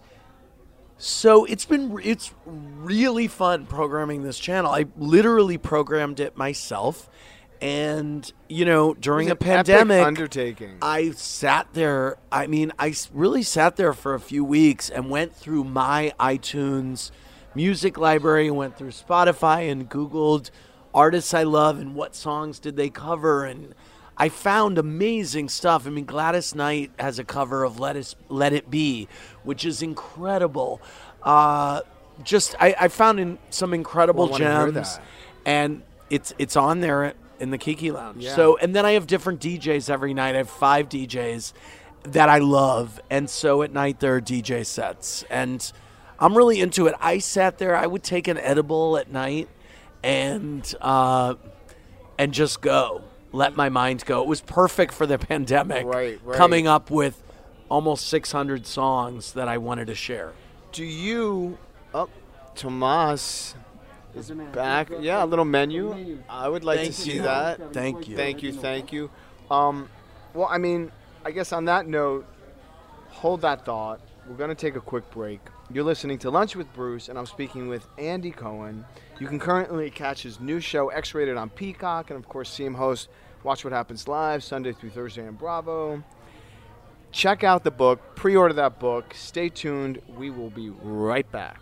[0.98, 4.72] so it's been it's really fun programming this channel.
[4.72, 7.08] I literally programmed it myself,
[7.62, 10.78] and you know during a was an epic pandemic undertaking.
[10.82, 12.16] I sat there.
[12.32, 17.12] I mean, I really sat there for a few weeks and went through my iTunes
[17.54, 20.50] music library, went through Spotify, and Googled
[20.92, 23.72] artists I love and what songs did they cover, and
[24.18, 25.86] I found amazing stuff.
[25.86, 29.08] I mean, Gladys Knight has a cover of "Let Us Let It Be,"
[29.44, 30.80] which is incredible.
[31.22, 31.82] Uh,
[32.24, 34.98] just I, I found in some incredible Well, I wanna hear gems,
[35.46, 38.24] and it's it's on there in the Kiki Lounge.
[38.24, 38.34] Yeah.
[38.34, 40.34] So and then I have different DJs every night.
[40.34, 41.52] I have five DJs
[42.04, 45.72] that I love, and so at night there are DJ sets, and
[46.18, 46.94] I'm really into it.
[47.00, 47.76] I sat there.
[47.76, 49.48] I would take an edible at night,
[50.02, 51.34] and uh,
[52.18, 54.22] and just go, let my mind go.
[54.22, 55.86] It was perfect for the pandemic.
[55.86, 56.36] Right, right.
[56.36, 57.22] Coming up with
[57.68, 60.32] almost 600 songs that I wanted to share.
[60.72, 61.58] Do you,
[61.94, 62.08] oh,
[62.54, 63.54] Tomas
[64.14, 64.90] is back.
[65.00, 66.18] Yeah, a little menu.
[66.28, 67.22] I would like Thank to see you.
[67.22, 67.72] that.
[67.72, 68.16] Thank you.
[68.16, 69.10] Thank you, thank you.
[69.50, 69.88] Um,
[70.34, 70.90] well, I mean,
[71.24, 72.26] I guess on that note,
[73.08, 74.00] hold that thought.
[74.28, 75.40] We're going to take a quick break.
[75.70, 78.84] You're listening to Lunch with Bruce, and I'm speaking with Andy Cohen.
[79.20, 82.64] You can currently catch his new show, X Rated, on Peacock, and of course, see
[82.64, 83.08] him host
[83.42, 86.02] Watch What Happens Live Sunday through Thursday on Bravo.
[87.10, 89.12] check out the book, pre order that book.
[89.14, 90.00] Stay tuned.
[90.16, 91.60] We will be right back.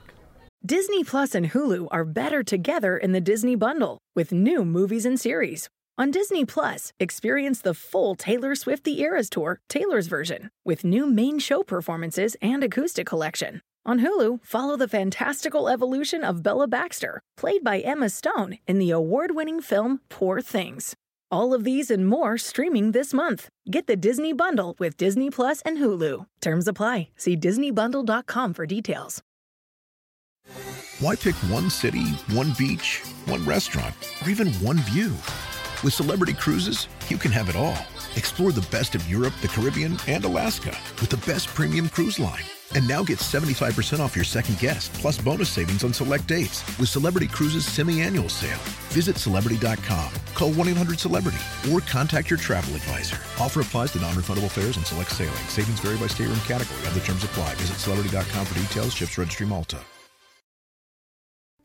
[0.64, 5.18] Disney Plus and Hulu are better together in the Disney bundle with new movies and
[5.18, 5.68] series.
[5.96, 11.06] On Disney Plus, experience the full Taylor Swift The Eras Tour, Taylor's version, with new
[11.06, 13.62] main show performances and acoustic collection.
[13.86, 18.90] On Hulu, follow the fantastical evolution of Bella Baxter, played by Emma Stone in the
[18.90, 20.96] award winning film Poor Things.
[21.30, 23.48] All of these and more streaming this month.
[23.70, 26.26] Get the Disney Bundle with Disney Plus and Hulu.
[26.40, 27.10] Terms apply.
[27.14, 29.22] See DisneyBundle.com for details.
[30.98, 35.10] Why pick one city, one beach, one restaurant, or even one view?
[35.84, 37.78] With Celebrity Cruises, you can have it all.
[38.16, 42.42] Explore the best of Europe, the Caribbean, and Alaska with the best premium cruise line.
[42.74, 46.88] And now get 75% off your second guest, plus bonus savings on select dates with
[46.88, 48.58] Celebrity Cruises semi-annual sale.
[48.90, 53.18] Visit Celebrity.com, call 1-800-CELEBRITY, or contact your travel advisor.
[53.40, 55.34] Offer applies to non-refundable fares and select sailing.
[55.48, 56.80] Savings vary by state and category.
[56.86, 57.54] Other terms apply.
[57.54, 58.94] Visit Celebrity.com for details.
[58.94, 59.78] Ships Registry Malta.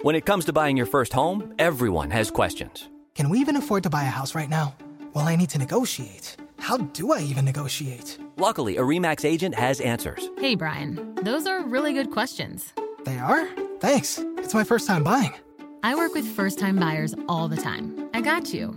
[0.02, 2.90] When it comes to buying your first home, everyone has questions.
[3.14, 4.74] Can we even afford to buy a house right now?
[5.14, 6.38] Well, I need to negotiate.
[6.58, 8.18] How do I even negotiate?
[8.38, 10.30] Luckily, a REMAX agent has answers.
[10.38, 12.74] Hey, Brian, those are really good questions.
[13.04, 13.48] They are?
[13.80, 14.20] Thanks.
[14.38, 15.34] It's my first time buying.
[15.84, 18.10] I work with first time buyers all the time.
[18.14, 18.70] I got you.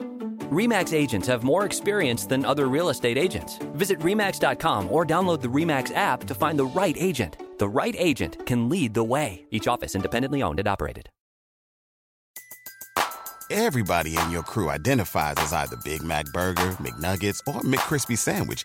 [0.51, 3.59] REMAX agents have more experience than other real estate agents.
[3.75, 7.37] Visit REMAX.com or download the REMAX app to find the right agent.
[7.59, 9.47] The right agent can lead the way.
[9.51, 11.09] Each office independently owned and operated.
[13.51, 18.65] Everybody in your crew identifies as either Big Mac Burger, McNuggets, or McCrispy Sandwich.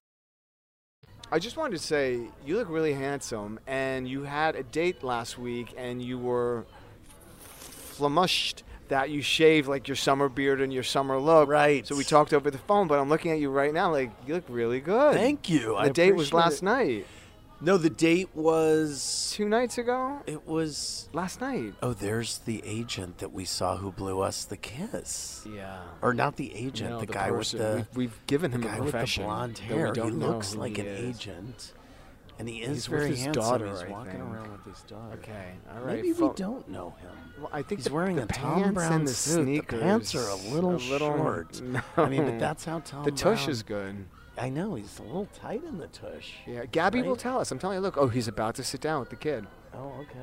[1.33, 5.37] I just wanted to say you look really handsome, and you had a date last
[5.37, 6.65] week, and you were
[7.91, 11.47] flamushed that you shaved like your summer beard and your summer look.
[11.47, 11.87] Right.
[11.87, 14.33] So we talked over the phone, but I'm looking at you right now, like you
[14.33, 15.13] look really good.
[15.13, 15.67] Thank you.
[15.67, 16.65] The I date was last it.
[16.65, 17.07] night,
[17.63, 19.31] No, the date was.
[19.35, 20.19] two nights ago.
[20.25, 21.09] It was.
[21.13, 21.73] Last night.
[21.83, 25.45] Oh, there's the agent that we saw who blew us the kiss.
[25.47, 25.79] Yeah.
[26.01, 27.59] Or not the agent, No, the, the guy person.
[27.59, 27.75] with the.
[27.75, 29.93] We've- we've given him the a guy with the blonde hair.
[29.93, 31.15] he looks like an is.
[31.17, 31.73] agent,
[32.39, 33.43] and he is He's very with his handsome.
[33.43, 34.23] daughter, He's I walking think.
[34.23, 35.13] around with his daughter.
[35.21, 35.51] Okay.
[35.73, 35.95] All right.
[35.97, 37.11] Maybe fo- we don't know him.
[37.39, 39.43] Well, I think He's the, wearing the a Thom Browne suit.
[39.45, 39.79] sneakers.
[39.79, 41.61] The pants are a little, short.
[41.61, 41.81] No.
[41.97, 43.03] I mean, but that's how Tom.
[43.03, 44.05] The tush Brown- is good.
[44.41, 46.31] I know he's a little tight in the tush.
[46.47, 47.51] Yeah, Gabby will tell us.
[47.51, 47.81] I'm telling you.
[47.81, 49.45] Look, oh, he's about to sit down with the kid.
[49.71, 50.17] Oh, okay.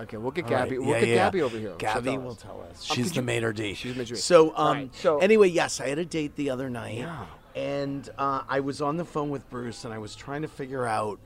[0.00, 0.78] Okay, we'll get All right, Gabby.
[0.78, 1.14] We'll yeah, get yeah.
[1.14, 1.74] Gabby over here.
[1.78, 2.90] Gabby tell will tell us.
[2.90, 3.74] Um, She's could the maitre d'.
[3.74, 4.20] She's the maitre d'.
[4.20, 6.98] So, um, right, so- anyway, yes, I had a date the other night.
[6.98, 7.24] Yeah.
[7.56, 10.84] And uh, I was on the phone with Bruce, and I was trying to figure
[10.84, 11.18] out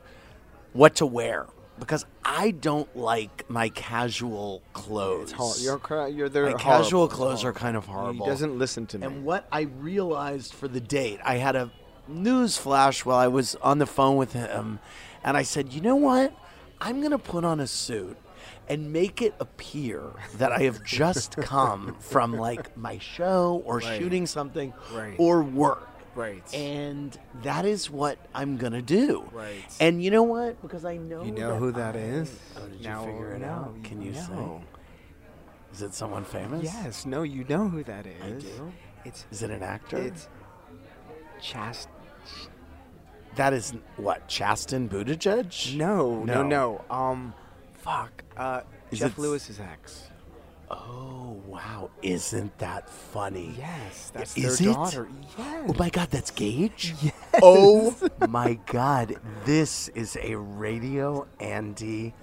[0.75, 1.47] what to wear
[1.81, 5.33] because I don't like my casual clothes.
[5.61, 6.59] You're, you're my horrible.
[6.59, 8.25] casual clothes are kind of horrible.
[8.25, 9.07] He doesn't listen to me.
[9.07, 11.71] And what I realized for the date, I had a
[12.09, 14.79] news flash while I was on the phone with him,
[15.25, 16.33] and I said, you know what?
[16.81, 18.17] I'm going to put on a suit
[18.69, 20.03] and make it appear
[20.39, 23.99] that I have just come from like my show or Right.
[24.01, 25.15] shooting something Right.
[25.19, 25.89] or work.
[26.15, 26.43] Right.
[26.55, 29.25] And that is what I'm going to do.
[29.33, 29.65] Right.
[29.81, 30.61] And you know what?
[30.61, 32.39] Because I know You know who that I- is?
[32.57, 33.83] Oh, did No, you figure it out?
[33.85, 34.21] Can you no.
[34.21, 34.65] say?
[35.73, 36.65] Is it someone famous?
[36.65, 37.07] Yes.
[37.07, 38.23] No, you know who that is.
[38.23, 38.73] I do.
[39.05, 39.97] It's Is it an actor?
[39.97, 40.29] it's
[41.43, 41.89] Chast.
[43.37, 45.77] That is what Chasten Buttigieg?
[45.77, 46.83] No, no, No.
[46.89, 46.95] no.
[46.95, 47.35] Um,
[47.73, 48.23] fuck.
[48.37, 50.09] Uh, Is Jeff Lewis's ex.
[50.71, 51.91] Oh wow!
[52.01, 53.55] Isn't that funny?
[53.59, 54.73] Yes, that's Is their it?
[54.75, 55.09] daughter.
[55.37, 55.65] Yes.
[55.69, 56.95] Oh my God, that's Gage.
[57.03, 57.13] Yes.
[57.43, 57.95] Oh
[58.29, 62.15] my God, this is a radio Andy.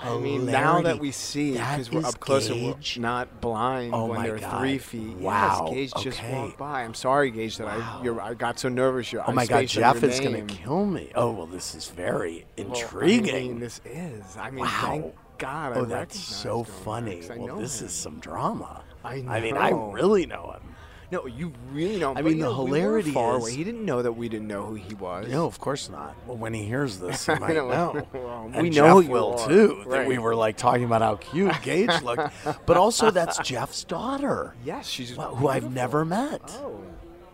[0.00, 4.06] I mean, now that we see, because we're up close and we're not blind Oh
[4.06, 4.60] when my they're God.
[4.60, 5.16] three feet.
[5.16, 6.82] Wow, Yes, Gage just walked by.
[6.84, 7.98] I'm sorry, Gage, that Wow.
[8.00, 9.12] I you're, I got so nervous.
[9.12, 11.10] You're, Oh I my God, Jeff is going to kill me.
[11.14, 13.34] Oh well, this is very Well, intriguing.
[13.34, 14.36] I mean, this is.
[14.36, 14.78] I mean, wow.
[14.82, 15.76] thank God.
[15.76, 17.22] oh, I that's so funny.
[17.36, 17.86] Well, this him.
[17.86, 18.82] is some drama.
[19.04, 20.67] I I mean, I really know him.
[21.10, 22.18] No, you really don't.
[22.18, 23.54] I mean, the know, we hilarity far is- away.
[23.54, 25.26] He didn't know that we didn't know who he was.
[25.28, 26.14] No, of course not.
[26.26, 27.68] Well, when he hears this, he might know.
[27.70, 28.06] know.
[28.12, 29.48] Well, And we Jeff know who you will are.
[29.48, 29.84] too.
[29.88, 32.30] That we were like talking about how cute Gage looked,
[32.66, 36.42] but also that's Jeff's daughter, Yes, she's wh- who I've never met.
[36.62, 36.78] Oh,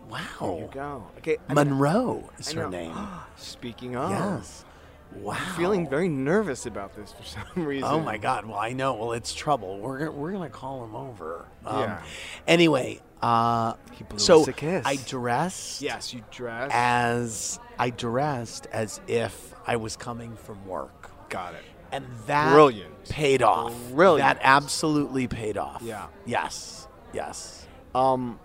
[0.09, 1.07] there Wow, you go.
[1.17, 2.69] Okay, I mean, Monroe is I her know.
[2.69, 2.95] name.
[3.35, 4.63] Speaking of, Yes.
[5.13, 5.33] Wow.
[5.39, 7.23] I'm feeling very nervous about this for
[7.55, 7.87] some reason.
[7.89, 8.45] Oh my God!
[8.45, 8.93] Well, I know.
[8.95, 9.79] Well, it's trouble.
[9.79, 11.45] We're gonna we're gonna call him over.
[11.65, 12.03] Um, Yeah.
[12.47, 13.73] Anyway, uh,
[14.09, 14.85] blew so us a kiss.
[14.85, 15.81] I dressed.
[15.81, 16.69] Yes, you dress.
[16.73, 21.61] As I dressed as if I was coming from work, Got it.
[21.91, 23.05] and that Brilliant.
[23.09, 23.73] paid off.
[23.91, 24.27] Brilliant.
[24.27, 25.81] That absolutely paid off.
[25.81, 26.07] Yeah.
[26.25, 26.87] Yes.
[27.13, 27.65] Yes.
[27.95, 28.39] Um,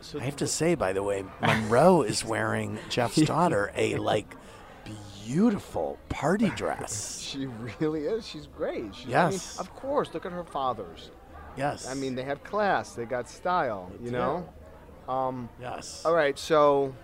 [0.00, 4.34] so I have to say, by the way, Monroe is wearing Jeff's daughter a like
[5.26, 7.14] beautiful party dress.
[7.26, 7.46] She
[7.80, 8.26] really is.
[8.26, 8.94] She's great.
[8.94, 9.58] She, I mean, Yes.
[9.58, 10.14] of course.
[10.14, 11.10] Look at her fathers.
[11.56, 11.86] Yes.
[11.88, 12.92] I mean, they have class.
[12.94, 13.90] They got style.
[14.00, 14.48] You know.
[15.08, 15.48] Um.
[15.60, 16.04] Yes.
[16.06, 16.38] All right.
[16.38, 16.94] So,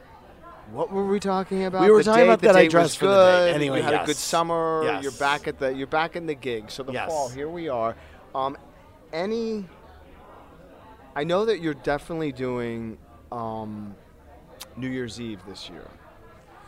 [0.71, 1.83] what were we talking about?
[1.83, 3.95] We were The talking date- about that I dressed for the good, Anyway, you had
[4.03, 4.83] a good summer.
[4.85, 5.03] Yes.
[5.03, 5.75] You're back at the.
[5.75, 6.71] You're back in the gig.
[6.71, 7.09] So the Yes.
[7.09, 7.29] fall.
[7.29, 7.97] Here we are.
[8.35, 8.57] Um,
[9.13, 9.67] any.
[11.17, 12.97] I know that you're definitely doing
[13.33, 13.95] um,
[14.77, 15.87] New Year's Eve this year.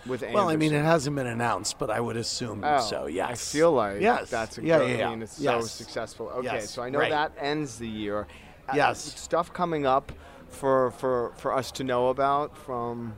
[0.06, 3.06] With Well, I mean, it hasn't been announced, but I would assume Oh, so.
[3.06, 3.30] Yes.
[3.30, 4.28] I feel like yes.
[4.30, 5.06] that's a yeah, good, yeah, yeah.
[5.06, 6.28] I mean, it's so successful.
[6.28, 7.10] Okay, Yes, so I know right.
[7.10, 8.26] that ends the year.
[8.68, 9.00] Uh, Yes.
[9.20, 10.12] stuff coming up
[10.48, 13.14] for for for us to know about from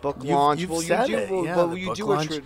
[0.00, 0.60] book You've, launch.
[0.60, 1.30] you've will said you do, it.
[1.30, 2.30] will, yeah, will you do launch.
[2.30, 2.42] a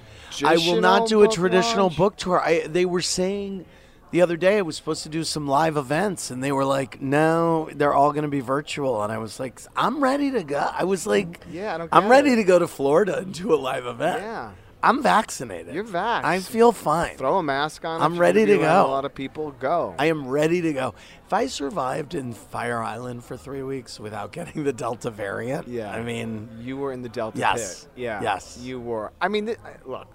[0.46, 1.96] I will not do a traditional launch?
[1.96, 2.40] book tour.
[2.40, 3.64] I, they were saying
[4.12, 7.02] the other day I was supposed to do some live events, and they were like,
[7.02, 10.58] "No, they're all going to be virtual." And I was like, "I'm ready to go."
[10.72, 12.36] I was like, Yeah, I don't I'm ready it.
[12.36, 14.52] to go to Florida and do a live event." Yeah.
[14.84, 15.74] I'm vaccinated.
[15.76, 16.24] You're vaxxed.
[16.24, 17.16] I feel fine.
[17.16, 18.02] Throw a mask on.
[18.02, 18.84] I'm ready to go.
[18.84, 19.94] A lot of people go.
[19.96, 20.94] I am ready to go.
[21.24, 25.92] If I survived in Fire Island for three weeks without getting the Delta variant, yeah.
[25.92, 27.84] I mean, you were in the Delta Yes.
[27.84, 27.90] pit.
[27.94, 28.22] Yeah.
[28.22, 28.58] Yes.
[28.60, 29.12] You were.
[29.20, 30.08] I mean, th- look,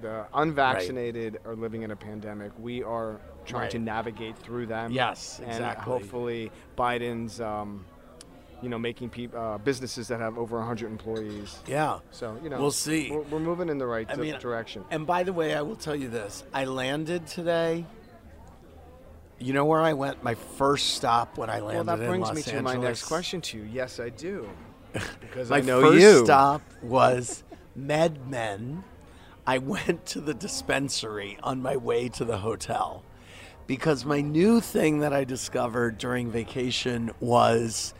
[0.00, 2.52] the unvaccinated are living in a pandemic.
[2.58, 4.92] We are trying to navigate through them.
[4.92, 5.84] Yes, and exactly.
[5.84, 7.84] hopefully Biden's, um,
[8.62, 11.58] you know, making peop- uh, businesses that have over 100 employees.
[11.66, 11.98] yeah.
[12.10, 13.10] So you know, We'll see.
[13.10, 14.84] We're, we're moving in the right I mean, direction.
[14.90, 17.84] And by the way, I will tell you this: I landed today.
[19.38, 20.22] You know where I went?
[20.22, 22.76] My first stop when I landed Well, that in brings me to Angeles.
[22.76, 23.64] my next question to you.
[23.64, 24.48] Yes, I do.
[25.20, 26.24] Because My I know first you.
[26.24, 27.42] stop was
[27.78, 28.84] MedMen.
[29.46, 33.02] I went to the dispensary on my way to the hotel
[33.66, 37.94] because my new thing that I discovered during vacation was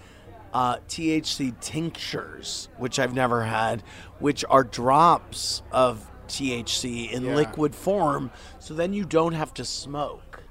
[0.52, 3.82] uh, THC tinctures, which I've never had,
[4.18, 7.34] which are drops of THC in Yeah.
[7.34, 8.30] liquid form.
[8.58, 10.42] So then you don't have to smoke.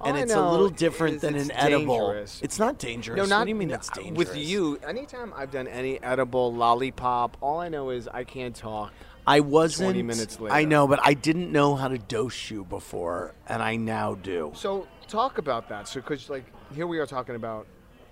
[0.00, 2.10] All And I it's a little different than an edible.
[2.42, 3.16] It's not dangerous.
[3.16, 4.18] No, not what do you mean no, it's dangerous?
[4.18, 8.92] With you, anytime I've done any edible lollipop, all I know is I can't talk.
[9.26, 9.86] I wasn't.
[9.88, 10.54] 20 minutes later.
[10.54, 14.52] I know, but I didn't know how to dose you before, and I now do.
[14.54, 15.88] So talk about that.
[15.88, 17.66] So, because like here we are talking about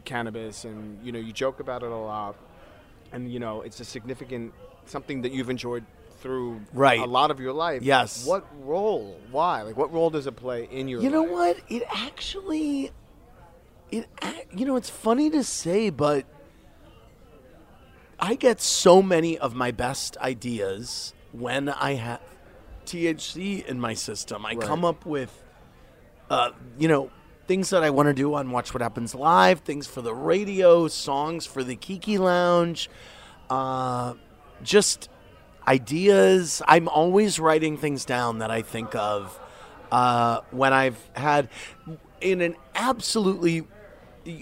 [0.04, 2.36] cannabis, and you know you joke about it a lot,
[3.12, 4.52] and you know it's a significant
[4.86, 5.84] something that you've enjoyed
[6.20, 7.00] through Right.
[7.00, 7.82] a lot of your life.
[7.82, 8.26] Yes.
[8.26, 9.18] What role?
[9.30, 9.62] Why?
[9.62, 10.98] Like what role does it play in your?
[11.00, 11.04] Life?
[11.04, 11.30] You know life?
[11.30, 11.58] what?
[11.68, 12.90] It actually,
[13.90, 14.08] it
[14.54, 16.24] you know it's funny to say, but
[18.18, 22.20] I get so many of my best ideas when I have
[22.86, 24.44] THC in my system.
[24.46, 24.60] I Right.
[24.60, 25.42] come up with,
[26.30, 27.10] uh, you know,
[27.46, 30.88] things that I want to do on Watch What Happens Live, things for the radio,
[30.88, 32.88] songs for the Kiki Lounge,
[33.50, 34.14] uh,
[34.62, 35.08] just
[35.66, 36.62] ideas.
[36.66, 39.38] I'm always writing things down that I think of
[39.92, 41.48] uh, when I've had
[42.20, 43.66] in an absolutely.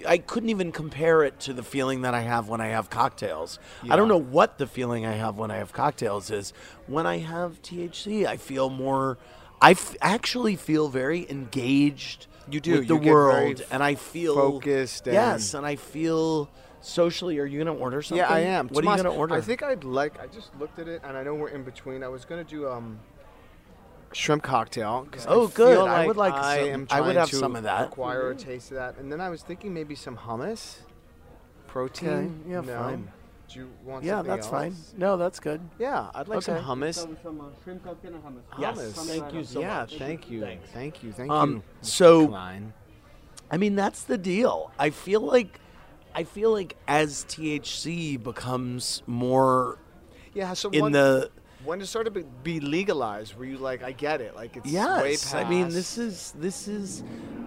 [0.06, 3.58] I couldn't even compare it to the feeling that I have when I have cocktails.
[3.88, 6.52] I don't know what the feeling I have when I have cocktails is.
[6.86, 9.18] When I have THC, I feel more.
[9.60, 12.26] I f- actually feel very engaged.
[12.50, 12.78] You do.
[12.78, 16.48] with the You get very world, and I feel focused and- yes, and I feel
[16.80, 17.38] socially.
[17.38, 18.18] Are you going to order something?
[18.18, 18.68] Yeah, I am.
[18.68, 19.34] What are you going to order?
[19.34, 20.20] I think I'd like.
[20.20, 22.02] I just looked at it, and I know we're in between.
[22.02, 22.98] I was gonna do um
[24.14, 25.06] shrimp cocktail.
[25.10, 25.74] 'cause Oh, I good.
[25.76, 27.86] feel I would like I some- am I would have to some of that.
[27.88, 30.78] Acquire a taste of that, and then I was thinking maybe some hummus,
[31.66, 32.42] protein.
[32.44, 32.78] Okay, yeah, no.
[32.82, 33.12] fine.
[33.48, 34.04] Do you want?
[34.04, 34.76] yeah, something that's fine.
[34.96, 35.60] No, that's good.
[35.78, 36.64] Yeah, I'd like some Okay.
[36.64, 37.06] hummus.
[37.64, 38.42] shrimp cocktail and hummus.
[38.58, 39.06] Yes, Hummus.
[39.06, 39.98] thank you so yeah, much.
[39.98, 40.70] thank you, Thanks.
[40.70, 41.62] thank you, thank Um, you.
[41.82, 41.84] Mr.
[41.84, 42.72] so- Klein.
[43.50, 44.70] I mean, that's the deal.
[44.78, 45.60] I feel like,
[46.14, 49.78] I feel like as THC becomes more
[50.32, 51.30] yeah, so in when, the
[51.64, 54.72] when it started to be legalized, were you like, I get it, like it's way
[54.72, 55.34] yes, past.
[55.34, 57.02] I mean, this is this is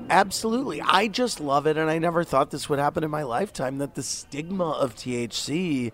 [0.09, 0.81] absolutely.
[0.81, 3.77] I just love it, and I never thought this would happen in my lifetime.
[3.79, 5.91] That the stigma of THC,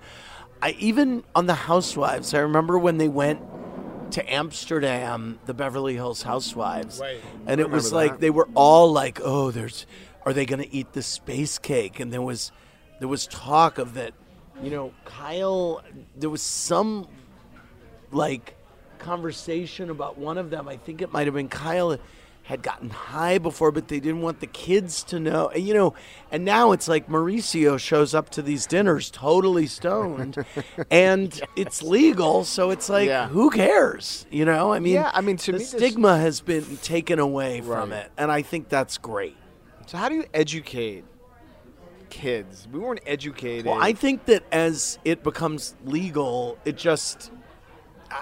[0.62, 2.34] I even on the Housewives.
[2.34, 3.42] I remember when they went
[4.12, 7.22] to Amsterdam, the Beverly Hills Housewives, Right.
[7.48, 8.22] and it was remember like that.
[8.22, 9.86] they were all like, "Oh, there's,
[10.26, 12.52] are they going to eat the space cake?" And there was,
[13.00, 14.14] there was talk of that,
[14.62, 15.82] you know, Kyle.
[16.18, 17.08] There was some,
[18.12, 18.56] like,
[19.00, 20.68] conversation about one of them.
[20.68, 21.98] I think it might have been Kyle
[22.44, 25.50] had gotten high before, but they didn't want the kids to know.
[25.50, 25.94] And, You know,
[26.32, 30.44] and now it's like Mauricio shows up to these dinners totally stoned,
[30.92, 32.44] and it's legal.
[32.44, 33.28] So it's like, Yeah.
[33.28, 34.26] who cares?
[34.32, 37.20] You know, I mean, Yeah, I mean, to the me, this- stigma has been taken
[37.20, 39.38] away from it, and I think that's great.
[39.86, 41.06] So how do you educate
[42.10, 42.68] kids?
[42.72, 43.66] We weren't educated.
[43.66, 47.32] Well, I think that as it becomes legal, it just,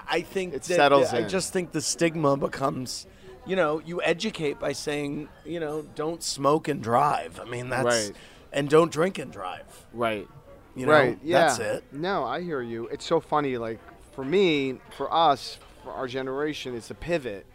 [0.09, 1.29] I- think It that- settles I in.
[1.29, 3.07] just think the stigma becomes,
[3.45, 7.39] you know, you educate by saying, you know, don't smoke and drive.
[7.39, 8.11] I mean, that's, Right.
[8.53, 9.85] and don't drink and drive.
[9.93, 10.27] Right.
[10.75, 11.17] You know, right.
[11.23, 11.39] Yeah.
[11.47, 11.83] that's it.
[11.91, 12.87] No, I hear you.
[12.87, 13.57] It's so funny.
[13.57, 13.79] Like
[14.13, 17.45] for me, for us, for our generation, it's a pivot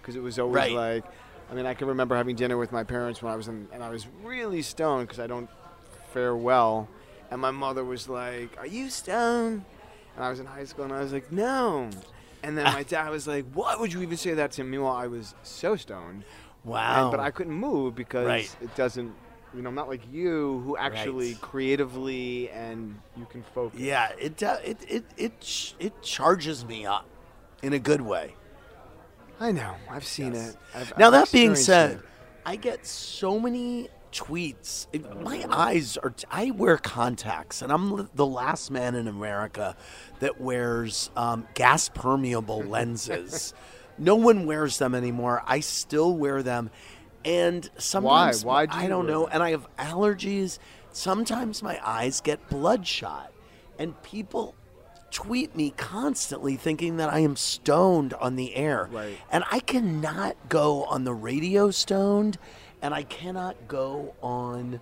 [0.00, 0.72] because it was always Right.
[0.72, 1.04] like.
[1.50, 3.82] I mean, I can remember having dinner with my parents when I was in, and
[3.82, 5.48] I was really stoned because I don't
[6.12, 6.88] fare well,
[7.30, 9.64] and my mother was like, "Are you stoned?"
[10.18, 11.88] And I was in high school, and I was like, "No."
[12.42, 14.96] And then my dad was like, "Why would you even say that to me?" Meanwhile,
[14.96, 16.24] I was so stoned.
[16.64, 17.02] Wow.
[17.02, 18.56] And- but I couldn't move because Right.
[18.60, 19.14] it doesn't.
[19.54, 21.40] You know, I'm not like you who actually Right.
[21.40, 23.78] creatively and you can focus.
[23.78, 27.06] Yeah, it do- it it it ch- it charges me up
[27.62, 28.34] in a good way.
[29.38, 29.76] I know.
[29.88, 30.48] I've seen Yes.
[30.50, 30.56] it.
[30.74, 32.02] I've, now I've that being experienced said,
[32.44, 34.86] I get so many tweets.
[35.22, 36.14] My eyes are.
[36.30, 39.76] I wear contacts, and I'm the last man in America
[40.20, 43.54] that wears um, gas permeable lenses.
[43.98, 45.42] no one wears them anymore.
[45.46, 46.70] I still wear them,
[47.24, 49.22] and sometimes Why do I don't know.
[49.24, 49.30] them?
[49.34, 50.58] And I have allergies.
[50.92, 53.32] Sometimes my eyes get bloodshot,
[53.78, 54.54] and people
[55.10, 58.88] tweet me constantly thinking that I am stoned on the air.
[58.92, 59.16] Right.
[59.30, 62.36] And I cannot go on the radio stoned,
[62.82, 64.80] and I cannot go on.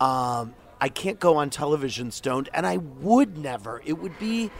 [0.00, 3.82] Um, I can't go on television stoned, and I would never.
[3.84, 4.50] It would be,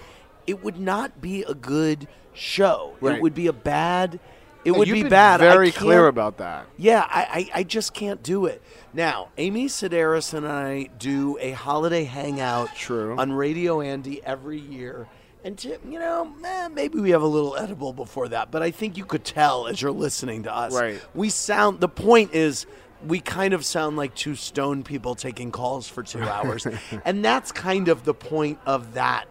[0.46, 2.96] it would not be a good show.
[3.00, 3.16] Right.
[3.16, 4.18] It would be a bad.
[4.64, 5.38] It No, would be bad.
[5.38, 6.66] Very clear about that.
[6.76, 8.60] yeah, I, I, I just can't do it.
[8.92, 13.16] Now, Amy Sedaris and I do a holiday hangout True.
[13.16, 15.06] on Radio Andy every year.
[15.44, 18.70] And, to, you know, eh, maybe we have a little edible before that, but I
[18.70, 20.74] think you could tell as you're listening to us.
[20.74, 21.00] Right.
[21.14, 22.66] We sound, the point is,
[23.06, 26.66] we kind of sound like two stone people taking calls for two hours.
[27.04, 29.26] and that's kind of the point of that,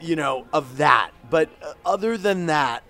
[0.00, 1.10] you know, of that.
[1.30, 2.82] But uh, other than that,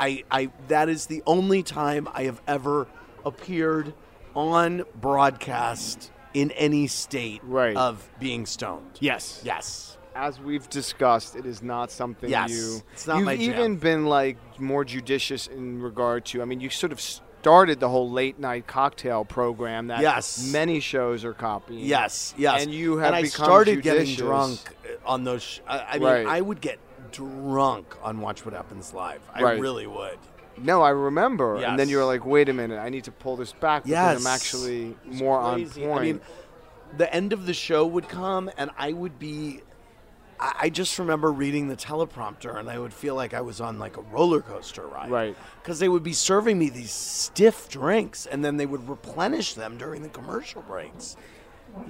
[0.00, 2.86] I, I that is the only time I have ever
[3.26, 3.92] appeared
[4.34, 7.76] on broadcast in any state Right.
[7.76, 8.98] of being stoned.
[9.00, 9.42] Yes.
[9.44, 9.87] Yes.
[10.18, 12.82] As we've discussed, it is not something Yes, you.
[12.92, 13.50] it's not you've my jam.
[13.50, 16.42] even been like more judicious in regard to.
[16.42, 20.50] I mean, you sort of started the whole late night cocktail program that Yes.
[20.52, 21.84] many shows are copying.
[21.84, 22.64] Yes, yes.
[22.64, 25.42] And you have and I become started getting drunk uh, on those.
[25.44, 26.26] Sh- I, I mean, Right.
[26.26, 26.80] I would get
[27.12, 29.20] drunk on Watch What Happens Live.
[29.32, 29.60] I Right.
[29.60, 30.18] really would.
[30.56, 31.58] No, I remember.
[31.60, 31.70] Yes.
[31.70, 33.90] And then you were like, wait a minute, I need to pull this back because
[34.16, 34.20] Yes.
[34.20, 36.00] I'm actually more on point.
[36.00, 36.20] I mean,
[36.96, 39.60] the end of the show would come, and I would be.
[40.40, 43.78] I I just remember reading the teleprompter, and I would feel like I was on
[43.78, 45.10] like a roller coaster ride.
[45.10, 45.36] Right.
[45.62, 49.78] Because they would be serving me these stiff drinks, and then they would replenish them
[49.78, 51.16] during the commercial breaks.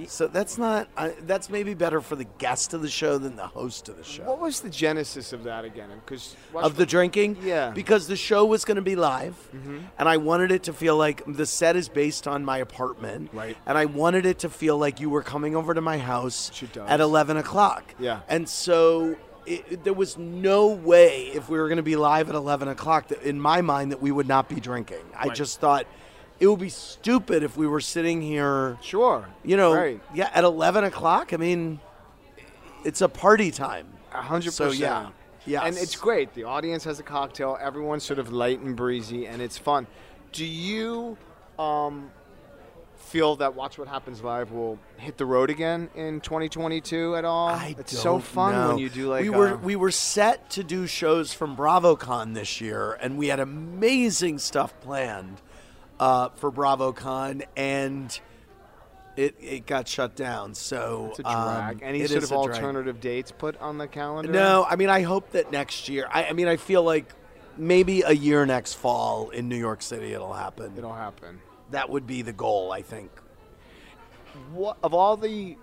[0.07, 0.89] So that's not.
[0.97, 4.05] I that's maybe better for the guest of the show than the host of the
[4.05, 4.23] show.
[4.25, 5.89] what was the genesis of that again?
[6.05, 7.39] Because of the drinking.
[7.43, 7.71] Yeah.
[7.71, 9.83] Because the show was going to be live, Mhm.
[9.99, 13.57] and I wanted it to feel like the set is based on my apartment, Right.
[13.67, 16.63] And I wanted it to feel like you were coming over to my house Which
[16.65, 16.89] it does.
[16.89, 17.95] at eleven o'clock.
[17.99, 18.21] Yeah.
[18.29, 19.17] And so.
[19.47, 23.09] It, there was no way if we were going to be live at 11 o'clock
[23.09, 25.87] that in my mind that we would not be drinking i just thought
[26.41, 29.27] it would be stupid if we were sitting here Sure.
[29.45, 30.01] you know Right.
[30.15, 31.81] yeah at 11 o'clock i mean
[32.85, 34.81] it's a party time A hundred So, percent.
[34.81, 35.09] yeah.
[35.47, 35.63] Yes.
[35.67, 36.35] And it's great.
[36.35, 37.57] The audience has a cocktail.
[37.61, 39.87] Everyone's sort of light and breezy, and it's fun.
[40.33, 41.17] Do you
[41.59, 42.11] um,
[42.97, 47.49] feel that Watch What Happens Live will hit the road again in 2022 at all?
[47.49, 48.69] I it's so fun know.
[48.71, 52.35] when you do like we were uh, we were set to do shows from BravoCon
[52.35, 55.41] this year, and we had amazing stuff planned
[56.01, 58.21] uh, for BravoCon, and
[59.17, 60.55] it it got shut down.
[60.55, 61.77] So it's a drag.
[61.77, 64.31] um, Any sort of alternative dates put on the calendar?
[64.33, 66.09] No, I mean I hope that next year.
[66.13, 67.13] I, I mean I feel like
[67.57, 70.75] maybe a year next fall in New York City it'll happen.
[70.77, 71.41] it'll happen.
[71.71, 73.11] That would be the goal, I think.
[74.53, 75.57] What of all the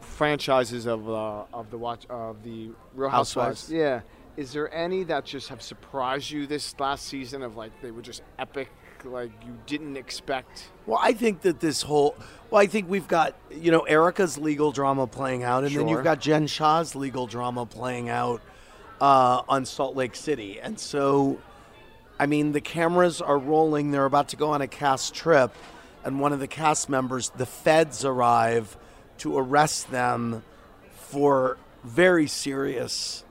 [0.00, 3.62] franchises of uh, of the watch of the Real Housewives?
[3.62, 3.72] Housewives?
[3.72, 4.00] Yeah,
[4.36, 7.42] is there any that just have surprised you this last season?
[7.42, 8.68] Of like they were just epic,
[9.04, 10.70] like you didn't expect.
[10.86, 12.16] Well, I think that this whole
[12.50, 16.04] well, I think we've got you know Erika's legal drama playing out, and then you've
[16.04, 18.42] got Jen Shah's legal drama playing out.
[19.00, 21.38] uh, on Salt Lake City, and so
[22.18, 23.92] I mean the cameras are rolling.
[23.92, 25.54] They're about to go on a cast trip,
[26.04, 28.76] and one of the cast members, the feds arrive
[29.18, 30.42] to arrest them
[30.96, 33.24] for very serious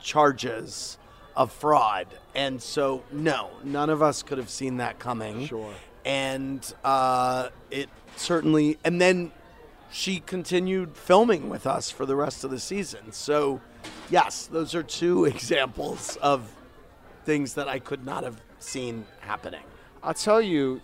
[0.00, 0.96] charges
[1.34, 2.06] of fraud.
[2.36, 5.46] And so, no, none of us could have seen that coming.
[5.46, 5.72] Sure.
[6.04, 9.32] And uh, it certainly, and then
[9.90, 13.10] she continued filming with us for the rest of the season.
[13.10, 13.62] So,
[14.10, 16.52] yes, those are two examples of
[17.24, 19.64] things that I could not have seen happening.
[20.02, 20.82] I'll tell you,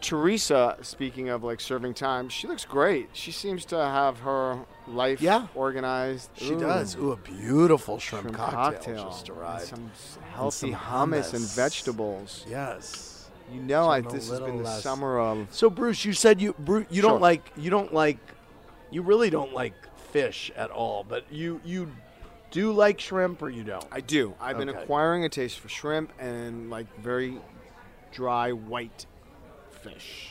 [0.00, 3.10] Teresa, speaking of like serving time, she looks great.
[3.12, 5.46] She seems to have her life Yeah.
[5.54, 6.30] organized.
[6.36, 6.96] She does.
[6.96, 9.04] Ooh, a beautiful shrimp, Shrimp cocktail, cocktail.
[9.10, 9.66] just arrived.
[9.66, 11.34] Some s- And healthy some hummus.
[11.34, 12.44] and vegetables.
[12.48, 13.30] Yes.
[13.52, 15.48] You know, I, this has been the less- summer of.
[15.50, 17.10] So Bruce, you said you Bruce, you Sure.
[17.10, 18.18] don't like you don't like
[18.90, 19.74] you really don't like
[20.12, 21.90] fish at all, but you you
[22.50, 23.86] do like shrimp or you don't?
[23.92, 24.34] I do.
[24.40, 27.38] I've been acquiring a taste for shrimp and like very
[28.12, 29.06] dry white
[29.82, 30.30] fish.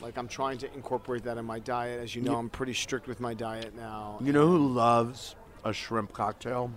[0.00, 2.00] Like I'm trying to incorporate that in my diet.
[2.02, 4.18] As you know, I'm pretty strict with my diet now.
[4.22, 6.70] You know who loves a shrimp cocktail?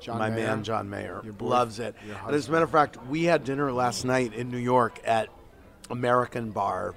[0.00, 0.46] John My Mayer?
[0.48, 1.94] man John Mayer Your boy- loves it.
[2.06, 5.00] your And as a matter of fact, we had dinner last night in New York
[5.04, 5.30] at
[5.88, 6.94] American Bar,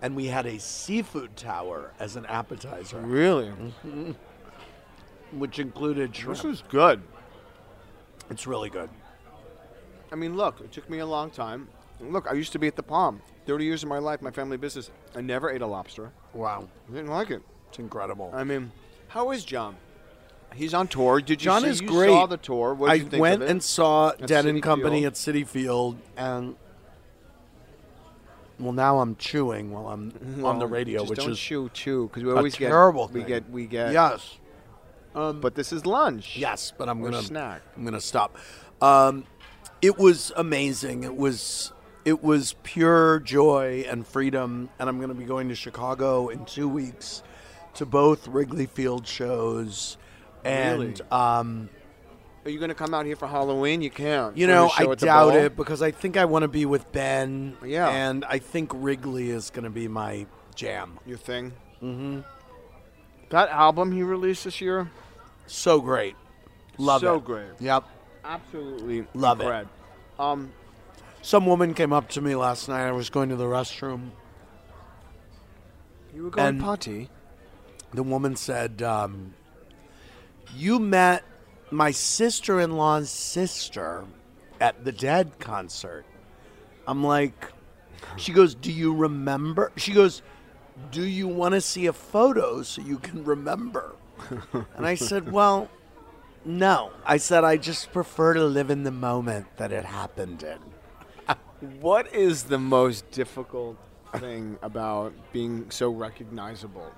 [0.00, 2.98] and we had a seafood tower as an appetizer.
[2.98, 3.52] Really?
[3.86, 4.16] Mhm.
[5.30, 6.36] Which included shrimp.
[6.38, 7.02] This is good.
[8.30, 8.90] It's really good.
[10.10, 11.68] I mean, look, it took me a long time.
[12.00, 13.22] Look, I used to be at the Palm.
[13.46, 14.90] 30 years of my life, my family business.
[15.14, 16.12] I never ate a lobster.
[16.32, 16.68] Wow.
[16.88, 17.42] I didn't like it.
[17.68, 18.30] It's incredible.
[18.34, 18.70] I mean,
[19.08, 19.76] how is John?
[20.54, 21.20] He's on tour.
[21.20, 22.10] Did you John see, is you great.
[22.10, 22.74] saw the tour?
[22.74, 23.50] What I you think went of it?
[23.50, 25.12] and saw At Dead and Company Field?
[25.12, 26.56] at Citi Field, and
[28.58, 32.22] well, now I'm chewing while I'm on the radio, which don't is chew, chew, because
[32.22, 33.28] we always terrible get we thing.
[33.28, 34.38] get we get yes,
[35.14, 36.36] but this is lunch.
[36.36, 37.62] yes, but I'm gonna snack.
[37.76, 38.36] I'm gonna stop.
[38.82, 39.24] Um,
[39.80, 41.04] it was amazing.
[41.04, 41.72] It was
[42.04, 46.68] it was pure joy and freedom, and I'm gonna be going to Chicago in two
[46.68, 47.22] weeks
[47.74, 49.96] to both Wrigley Field shows,
[50.44, 51.10] and Really?
[51.10, 51.68] um.
[52.44, 53.82] Are you going to come out here for Halloween?
[53.82, 54.36] You can't.
[54.36, 57.56] You know, I doubt it because I think I want to be with Ben.
[57.64, 57.88] Yeah.
[57.88, 60.26] And I think Wrigley is going to be my
[60.56, 60.98] jam.
[61.06, 61.52] Your thing.
[61.80, 62.22] Mm-hmm.
[63.30, 64.90] That album he released this year,
[65.46, 66.16] So great.
[66.78, 67.16] Love so it.
[67.18, 67.50] So great.
[67.60, 67.84] Yep.
[68.24, 69.68] Absolutely Love it.
[70.18, 70.52] Um,
[71.22, 72.86] Some woman came up to me last night.
[72.86, 74.10] I was going to the restroom.
[76.14, 77.08] you were going And- potty.
[77.94, 79.34] The woman said, um,
[80.56, 81.22] You met
[81.70, 84.04] my sister in law's sister
[84.60, 86.04] at the Dead concert.
[86.86, 87.50] I'm like,
[88.16, 89.72] She goes, Do you remember?
[89.76, 90.22] She goes,
[90.90, 93.94] Do you want to see a photo so you can remember?
[94.76, 95.68] And I said, Well,
[96.44, 96.90] no.
[97.06, 100.58] I said, I just prefer to live in the moment that it happened in.
[101.80, 103.76] What is the most difficult
[104.16, 106.90] thing about being so recognizable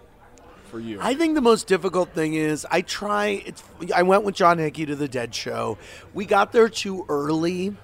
[0.71, 0.99] for you?
[1.03, 3.43] I think the most difficult thing is I try.
[3.45, 3.63] It's
[3.95, 5.77] I went with John Hickey to the Dead show.
[6.15, 7.77] We got there too early,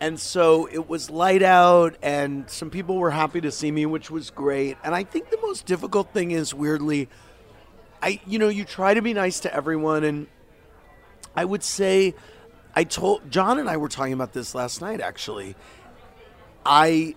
[0.00, 4.10] and so it was light out, and some people were happy to see me, which
[4.10, 4.78] was great.
[4.82, 7.10] And I think the most difficult thing is weirdly,
[8.02, 10.26] I you know you try to be nice to everyone, and
[11.36, 12.14] I would say,
[12.74, 15.56] I told John and I were talking about this last night actually.
[16.64, 17.16] I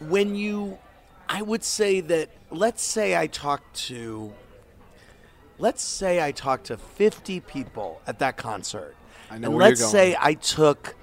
[0.00, 0.78] when you
[1.28, 4.32] I would say that let's say I talked to
[5.58, 8.94] let's say I talked to 50 people at that concert.
[9.30, 9.92] I know and where you're let's going.
[9.92, 10.94] say I took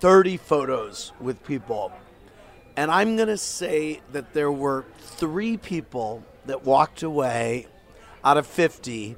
[0.00, 1.92] 30 photos with people.
[2.76, 7.66] And I'm going to say that there were 3 people that walked away
[8.22, 9.16] out of 50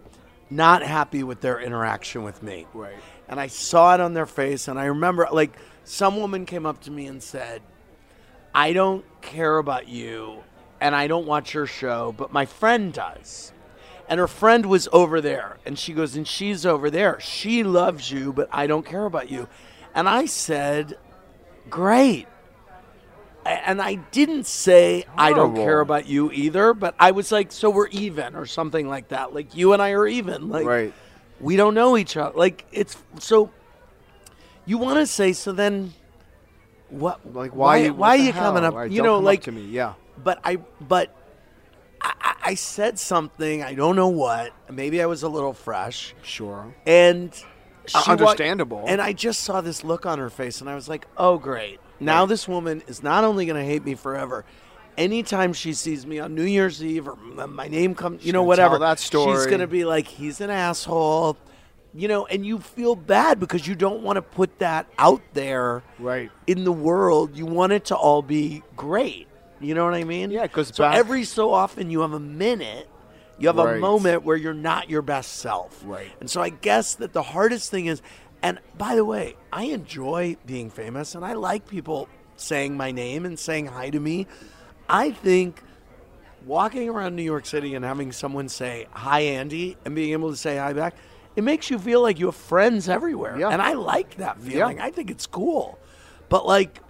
[0.51, 2.67] not happy with their interaction with me.
[2.73, 2.95] Right.
[3.29, 6.81] And I saw it on their face and I remember like some woman came up
[6.83, 7.63] to me and said,
[8.55, 10.43] I don't care about you
[10.81, 13.53] and I don't watch your show, but my friend does.
[14.09, 17.21] And her friend was over there and she goes, and she's over there.
[17.21, 19.49] She loves you, but I don't care about you.
[19.95, 20.97] And I said,
[21.69, 22.27] Great.
[23.45, 27.71] And I didn't say I don't care about you either, but I was like, so
[27.71, 29.33] we're even or something like that.
[29.33, 30.51] Like you and I are even.
[30.51, 30.93] Like Right.
[31.41, 32.37] We don't know each other.
[32.37, 33.51] Like it's so
[34.67, 35.93] you want to say so then
[36.91, 37.91] what Like why why?
[37.91, 39.67] why, are you coming up Right, you know like to me.
[39.67, 39.95] Yeah.
[40.23, 41.15] but I but
[42.01, 46.75] I, I- said something I don't know what maybe I was a little fresh Sure.
[46.87, 47.33] and
[47.87, 48.85] she understandable.
[48.87, 51.79] and I just saw this look on her face and I was like oh great
[52.01, 54.45] now this woman is not only going to hate me forever
[54.99, 58.79] anytime she sees me on New Year's Eve or my name comes you know whatever
[58.79, 61.39] that she's going to be like he's an asshole
[61.95, 65.83] you know, and you feel bad because you don't want to put that out there
[65.99, 67.35] right in the world.
[67.35, 69.27] You want it to all be great.
[69.59, 70.31] You know what I mean?
[70.31, 72.89] Yeah, 'cause so back- every so often you have a minute,
[73.39, 75.83] you have a moment where you're not your best self.
[75.85, 76.11] Right.
[76.21, 78.03] And so I guess that the hardest thing is,
[78.43, 83.25] and by the way, I enjoy being famous, and I like people saying my name
[83.25, 84.27] and saying hi to me.
[84.89, 85.63] I think
[86.47, 90.37] walking around New York City and having someone say hi, Andy, and being able to
[90.37, 90.95] say hi back,
[91.37, 93.39] it makes you feel like you have friends everywhere.
[93.39, 93.51] Yeah.
[93.51, 94.79] And I like that feeling.
[94.79, 94.85] Yeah.
[94.85, 95.79] I think it's cool.
[96.29, 96.81] But like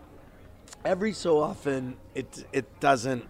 [0.84, 3.24] every so often, it it doesn't.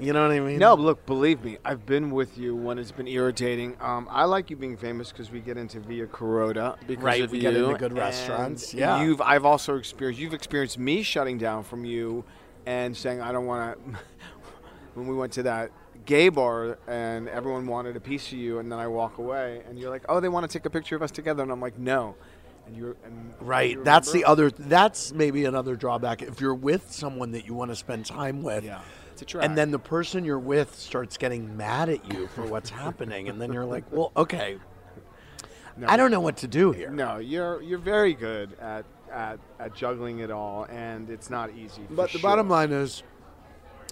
[0.00, 0.58] You know what I mean?
[0.58, 3.76] No, look, believe me, I've been with you when it's been irritating.
[3.80, 7.30] Um, I like you being famous because we get into Via Carota because Right, of
[7.30, 7.42] we you.
[7.42, 9.02] get into good and restaurants, yeah.
[9.02, 12.24] you've I've also experienced you've experienced me shutting down from you
[12.66, 13.98] and saying I don't want to.
[14.94, 15.70] when we went to that
[16.04, 19.78] gay bar and everyone wanted a piece of you, and then I walk away, and
[19.78, 21.78] you're like, oh, they want to take a picture of us together, and I'm like,
[21.78, 22.14] no.
[22.66, 23.70] And you're and Right.
[23.72, 24.50] you That's the other.
[24.50, 26.22] That's maybe another drawback.
[26.22, 28.80] If you're with someone that you want to spend time with, Yeah,
[29.12, 29.44] it's a trap.
[29.44, 33.40] and then the person you're with starts getting mad at you for what's happening, and
[33.40, 34.58] then you're like, well, okay,
[35.76, 35.88] No.
[35.88, 36.90] I don't know what to do here.
[36.90, 41.82] No, you're you're very good at at, at juggling it all, and it's not easy.
[41.90, 42.30] But the sure.
[42.30, 43.02] bottom line is,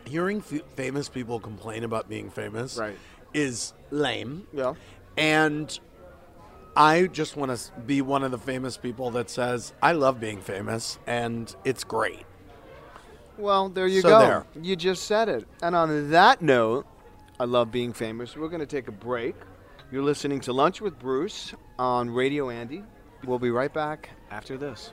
[0.07, 2.97] hearing f- famous people complain about being famous Right.
[3.35, 4.47] is lame.
[4.53, 4.75] Yeah.
[5.17, 5.79] And
[6.77, 10.41] I just want to be one of the famous people that says, I love being
[10.41, 12.25] famous and it's great.
[13.37, 14.19] Well, there you So go.
[14.21, 14.45] there.
[14.63, 15.47] You just said it.
[15.63, 16.87] And on that note,
[17.39, 18.37] I love being famous.
[18.37, 19.35] We're going to take a break.
[19.91, 22.85] You're listening to Lunch with Bruce on Radio Andy.
[23.25, 24.93] We'll be right back after this.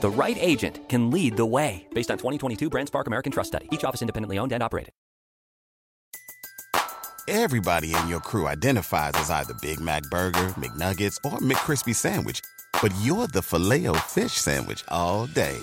[0.00, 1.86] The right agent can lead the way.
[1.92, 3.68] Based on 2022 BrandSpark American Trust Study.
[3.70, 4.92] Each office independently owned and operated.
[7.28, 12.40] Everybody in your crew identifies as either Big Mac Burger, McNuggets, or McCrispy Sandwich.
[12.82, 15.58] But you're the filet fish Sandwich all day.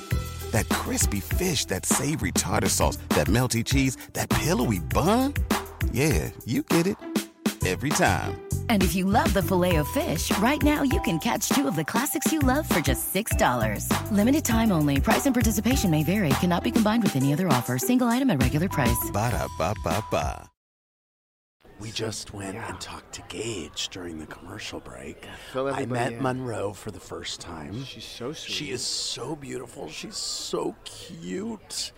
[0.52, 5.34] That crispy fish, that savory tartar sauce, that melty cheese, that pillowy bun.
[5.92, 6.96] Yeah, you get it.
[7.66, 8.40] Every time.
[8.70, 11.76] And if you love the filet of fish, right now you can catch two of
[11.76, 14.12] the classics you love for just $6.
[14.12, 15.02] Limited time only.
[15.02, 16.30] Price and participation may vary.
[16.40, 17.78] Cannot be combined with any other offer.
[17.78, 19.12] Single item at regular price.
[19.12, 20.50] Ba-da-ba-ba-ba.
[21.80, 25.24] We just went and talked to Gage during the commercial break.
[25.52, 26.24] Fill I met in.
[26.24, 27.84] Monroe for the first time.
[27.86, 28.52] She's so sweet.
[28.52, 29.88] She is so beautiful.
[29.88, 31.92] She's so cute.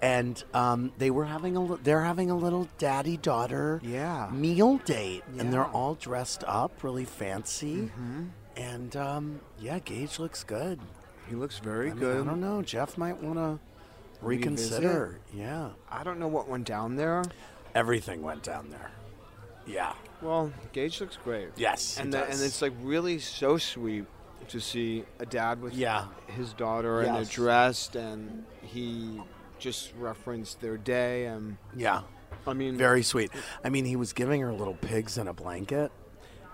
[0.00, 4.28] And um, they were having a they're having a little daddy daughter Yeah.
[4.32, 7.76] meal date, and they're all dressed up, really fancy.
[7.90, 8.24] Mm-hmm.
[8.56, 10.78] And um, yeah, Gage looks good.
[11.28, 12.20] He looks very I mean, good.
[12.22, 12.62] I don't know.
[12.62, 13.58] Jeff might want to
[14.24, 15.18] reconsider.
[15.34, 17.24] Yeah, I don't know what went down there.
[17.74, 18.90] everything went down there.
[19.66, 19.92] Yeah.
[20.22, 21.48] Well, Gage looks great.
[21.56, 24.06] Yes, and the, and it's like really so sweet
[24.48, 26.06] to see a dad with Yeah.
[26.28, 29.20] his daughter and they're dressed and he
[29.58, 32.02] just referenced their day and Yeah.
[32.46, 33.30] I mean Very sweet.
[33.64, 35.90] I mean, he was giving her little pigs in a blanket,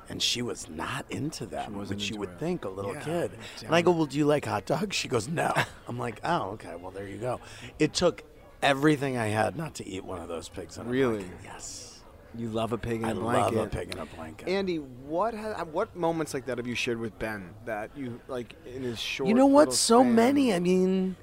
[0.09, 2.39] and she was not into that, which you would it.
[2.39, 3.31] think a little Yeah, kid.
[3.65, 5.53] And I go, "Well, do you like hot dogs?" She goes, "No."
[5.89, 6.75] I'm like, "Oh, okay.
[6.81, 7.41] Well, there you go."
[7.79, 8.23] It took
[8.63, 11.17] everything I had not to eat one of those pigs in a Really?
[11.19, 11.31] blanket.
[11.33, 11.45] Really?
[11.45, 11.91] Yes.
[12.37, 13.55] you love a pig in I a blanket.
[13.55, 14.49] I love a pig in a blanket.
[14.49, 18.55] Andy, what ha- what moments like that have you shared with Ben that you like
[18.67, 19.73] in his short you know what?
[19.73, 20.53] So many.
[20.53, 21.15] I mean,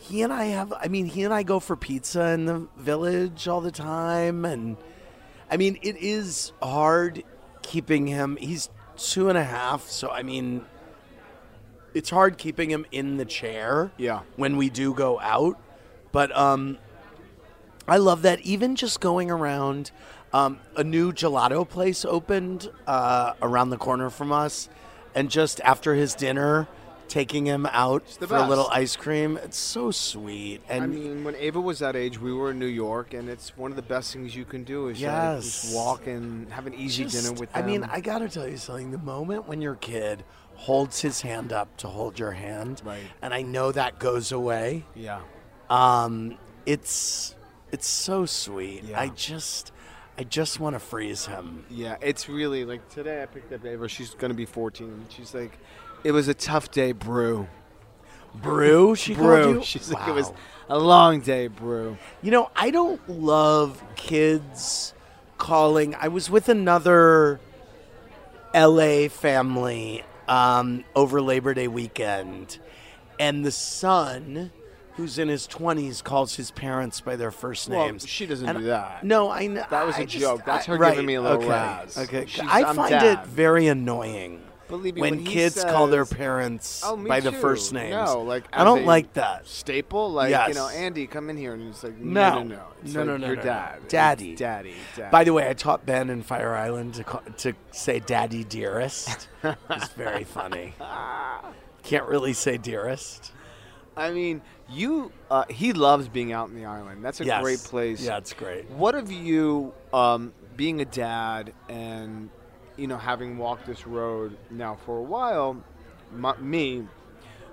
[0.00, 0.72] he and I have.
[0.72, 4.76] I mean, he and I go for pizza in the village all the time, and
[5.50, 7.22] I mean, it is hard
[7.62, 8.36] keeping him.
[8.36, 10.64] He's two and a half, so I mean,
[11.92, 13.92] it's hard keeping him in the chair.
[13.98, 14.20] Yeah.
[14.36, 15.60] When we do go out,
[16.12, 16.78] but um,
[17.86, 18.40] I love that.
[18.40, 19.90] Even just going around,
[20.32, 24.70] um, a new gelato place opened uh, around the corner from us,
[25.14, 26.68] and just after his dinner.
[27.10, 29.36] Taking him out for a little ice cream.
[29.42, 30.60] It's so sweet.
[30.68, 33.56] And I mean, when Ava was that age, we were in New York, and it's
[33.56, 35.42] one of the best things you can do is Yes.
[35.62, 38.56] just walk and have an easy Just- dinner with I mean, I gotta tell you
[38.56, 38.92] something.
[38.92, 40.22] The moment when your kid
[40.54, 43.02] holds his hand up to hold your hand, Right.
[43.20, 44.84] and I know that goes away.
[44.94, 45.20] yeah.
[45.68, 47.34] Um, it's
[47.72, 48.84] it's so sweet.
[48.84, 49.00] Yeah.
[49.00, 49.72] I just
[50.18, 51.64] I just want to freeze him.
[51.70, 53.88] Yeah, it's really like today I picked up Ava.
[53.88, 55.06] She's going to be 14.
[55.08, 55.58] She's like,
[56.04, 57.48] it was a tough day, Brew.
[58.34, 59.42] Brew, she Brew.
[59.44, 59.62] called you?
[59.64, 60.32] She's like, it was
[60.68, 61.96] a long day, Brew.
[62.22, 64.94] You know, I don't love kids
[65.38, 65.94] calling.
[65.94, 67.40] I was with another
[68.54, 72.58] LA family um, over Labor Day weekend,
[73.18, 74.52] and the son,
[74.94, 78.06] who's in his 20s, calls his parents by their first Well, names.
[78.06, 79.02] she doesn't And do that.
[79.04, 79.64] No, I know.
[79.70, 80.44] That was a a joke.
[80.44, 81.98] That's her giving me a little okay, razz.
[81.98, 84.42] Okay, She's- I find it very annoying.
[84.70, 87.90] Believe me, when, when he kids call their parents Oh, by the first names.
[87.90, 89.46] No, like I don't like that.
[89.46, 90.48] Staple, like Yes.
[90.48, 92.34] you know, Andy, come in here, and it's like No.
[92.36, 94.34] no, no, no, It's No, like no, no, your no, dad, Daddy.
[94.36, 95.10] daddy, daddy.
[95.10, 99.28] By the way, I taught Ben in Fire Island to call, to say "Daddy Dearest."
[99.44, 100.74] it's very funny.
[101.82, 103.32] Can't really say "Dearest."
[103.96, 105.12] I mean, you.
[105.30, 107.04] Uh, he loves being out in the island.
[107.04, 107.42] That's a Yes.
[107.42, 108.00] great place.
[108.00, 108.70] Yeah, it's great.
[108.70, 112.30] What have you, um, being a dad and
[112.80, 115.62] you know having walked this road now for a while,
[116.16, 116.86] my, me,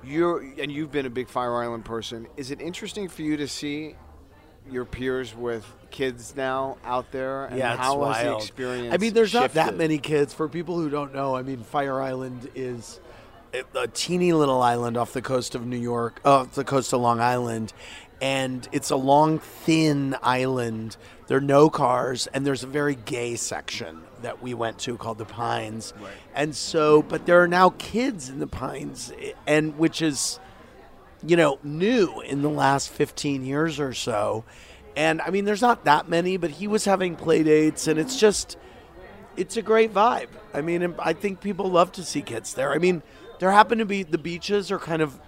[0.03, 2.28] you're and you've been a big Fire Island person.
[2.38, 3.95] Is it interesting for you to see
[4.71, 7.45] your peers with kids now out there?
[7.45, 8.93] And yeah, how has the experience?
[8.93, 10.34] I mean, there's not that many kids.
[10.34, 13.01] For people who don't know, I mean, Fire Island is
[13.53, 17.01] a, a teeny little island off the coast of New York, off the coast of
[17.01, 17.73] Long Island,
[18.21, 20.95] and it's a long, thin island.
[21.28, 25.18] There are no cars, and there's a very gay section that we went to called
[25.18, 25.93] the Pines.
[26.36, 30.39] And so, but there are now kids in the Pines, eh, and which is
[31.26, 34.43] you know, new in the last 15 years or so.
[34.95, 38.20] And I mean, there's not that many, but he was having play dates, and it's
[38.20, 38.57] just,
[39.36, 40.30] it's a great vibe.
[40.53, 42.72] I mean, I think people love to see kids there.
[42.72, 43.03] I mean,
[43.39, 45.20] there happen to be, the beaches are kind of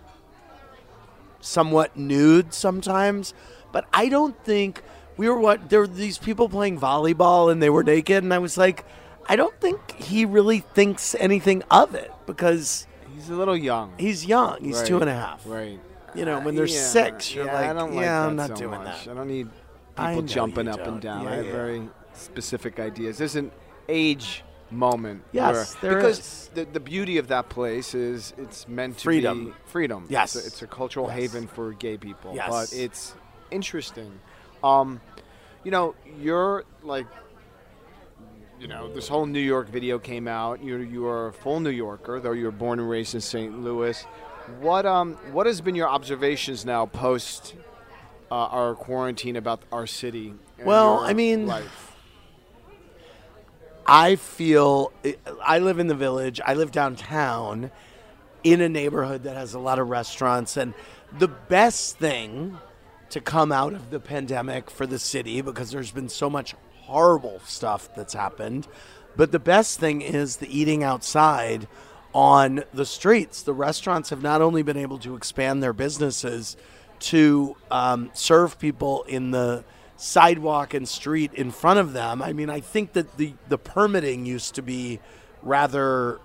[1.39, 3.33] somewhat nude sometimes,
[3.71, 4.83] but I don't think
[5.19, 8.39] we were what, there were these people playing volleyball and they were naked, and I
[8.39, 8.85] was like,
[9.27, 13.91] I don't think he really thinks anything of it because He's a little young.
[13.97, 14.63] he's young.
[14.63, 15.41] He's Right, two and a half.
[15.45, 15.77] Right.
[16.15, 18.35] You know, when Uh, they're yeah, six, you're yeah, like, I don't like yeah, I'm
[18.37, 19.05] not so doing much.
[19.05, 19.11] that.
[19.11, 19.49] I don't need
[19.97, 20.99] people jumping up and don't.
[21.01, 21.23] down.
[21.25, 23.17] Yeah, I have very specific ideas.
[23.17, 23.51] There's an
[23.89, 25.23] age moment.
[25.33, 26.49] Yes, where, there because is.
[26.53, 29.45] The, the beauty of that place is it's meant to Freedom.
[29.47, 30.05] be freedom.
[30.09, 30.35] Yes.
[30.35, 31.15] it's a, it's a cultural Yes.
[31.17, 32.33] haven for gay people.
[32.35, 32.49] Yes.
[32.49, 33.13] but it's
[33.51, 34.11] interesting.
[34.63, 34.99] Um,
[35.63, 37.07] you know, you're like
[38.59, 40.61] you know, this whole New York video came out.
[40.63, 43.63] You you are a full New Yorker, though you were born and raised in St.
[43.63, 44.05] Louis.
[44.59, 47.55] What um what has been your observations now post
[48.31, 50.33] uh, our quarantine about our city?
[50.57, 51.85] and Well, I mean- life?
[53.91, 54.91] I feel
[55.41, 56.39] I live in the village.
[56.45, 57.71] I live downtown
[58.43, 60.73] in a neighborhood that has a lot of restaurants and
[61.17, 62.57] the best thing
[63.09, 67.41] to come out of the pandemic for the city because there's been so much horrible
[67.45, 68.67] stuff that's happened.
[69.15, 71.67] But the best thing is the eating outside
[72.13, 73.43] on the streets.
[73.43, 76.57] The restaurants have not only been able to expand their businesses
[76.99, 79.63] to um, serve people in the
[79.97, 82.21] sidewalk and street in front of them.
[82.21, 84.99] I mean, I think that the, the permitting used to be
[85.41, 86.19] rather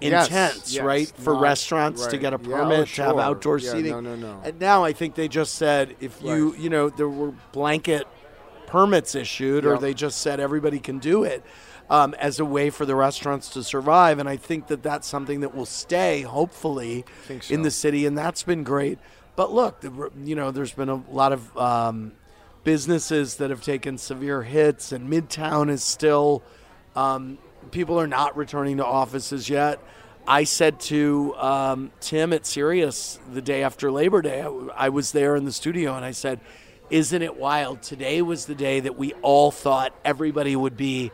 [0.00, 1.08] intense, yes, right?
[1.16, 3.92] For not- restaurants to get a Yeah, oh, permit to have outdoor Yeah, seating.
[3.92, 4.40] no, no, no.
[4.44, 6.60] And now I think they just said if you, Right.
[6.60, 8.06] you know, there were blanket
[8.66, 11.42] permits issued, or they just said everybody can do it
[11.88, 14.18] um, as a way for the restaurants to survive.
[14.18, 18.16] And I think that that's something that will stay, hopefully, Think in the city, and
[18.16, 18.98] that's been great.
[19.36, 22.12] But look, the, you know, there's been a lot of um,
[22.64, 26.42] businesses that have taken severe hits, and Midtown is still.
[26.96, 27.38] Um,
[27.70, 29.80] people are not returning to offices yet.
[30.26, 35.12] I said to um, Tim at Sirius the day after Labor Day, I, I was
[35.12, 36.40] there in the studio, and I said,
[36.90, 37.82] "Isn't it wild?
[37.82, 41.10] Today was the day that we all thought everybody would be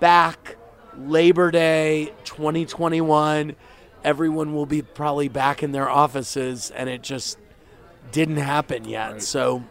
[0.00, 0.56] back.
[0.96, 3.54] Labor Day 2021,
[4.02, 7.38] everyone will be probably back in their offices, and it just
[8.12, 9.22] didn't happen yet.
[9.22, 9.62] So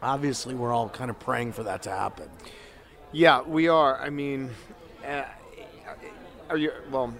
[0.00, 2.28] obviously, we're all kind of praying for that to happen.
[3.10, 4.00] Yeah, we are.
[4.00, 4.50] I mean,
[5.04, 5.24] uh,
[6.52, 7.14] are you well?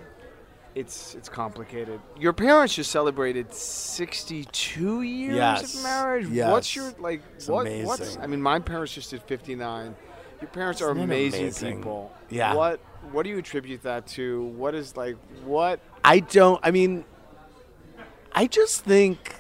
[0.75, 2.01] It's it's complicated.
[2.19, 5.75] Your parents just celebrated 62 years Yes.
[5.77, 6.29] of marriage.
[6.29, 6.51] Yes.
[6.51, 7.23] What's your like?
[7.35, 7.63] It's what?
[7.67, 7.87] amazing.
[7.87, 8.17] What's?
[8.19, 9.95] I mean, my parents just did 59.
[10.41, 11.77] Your parents are Isn't it amazing, amazing?
[11.77, 12.13] people.
[12.31, 12.55] Yeah.
[12.55, 12.81] What
[13.11, 14.45] What do you attribute that to?
[14.45, 15.81] What is like what?
[16.05, 16.61] I don't.
[16.63, 17.05] I mean,
[18.33, 19.37] I just think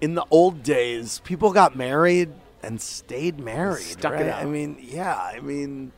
[0.00, 2.30] in the old days, people got married
[2.62, 3.82] and stayed married.
[3.82, 4.26] Stuck it right?
[4.28, 4.42] out.
[4.42, 5.14] I mean, yeah.
[5.14, 5.92] I mean,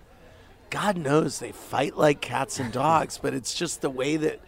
[0.74, 4.40] God knows they fight like cats and dogs, but it's just the way that.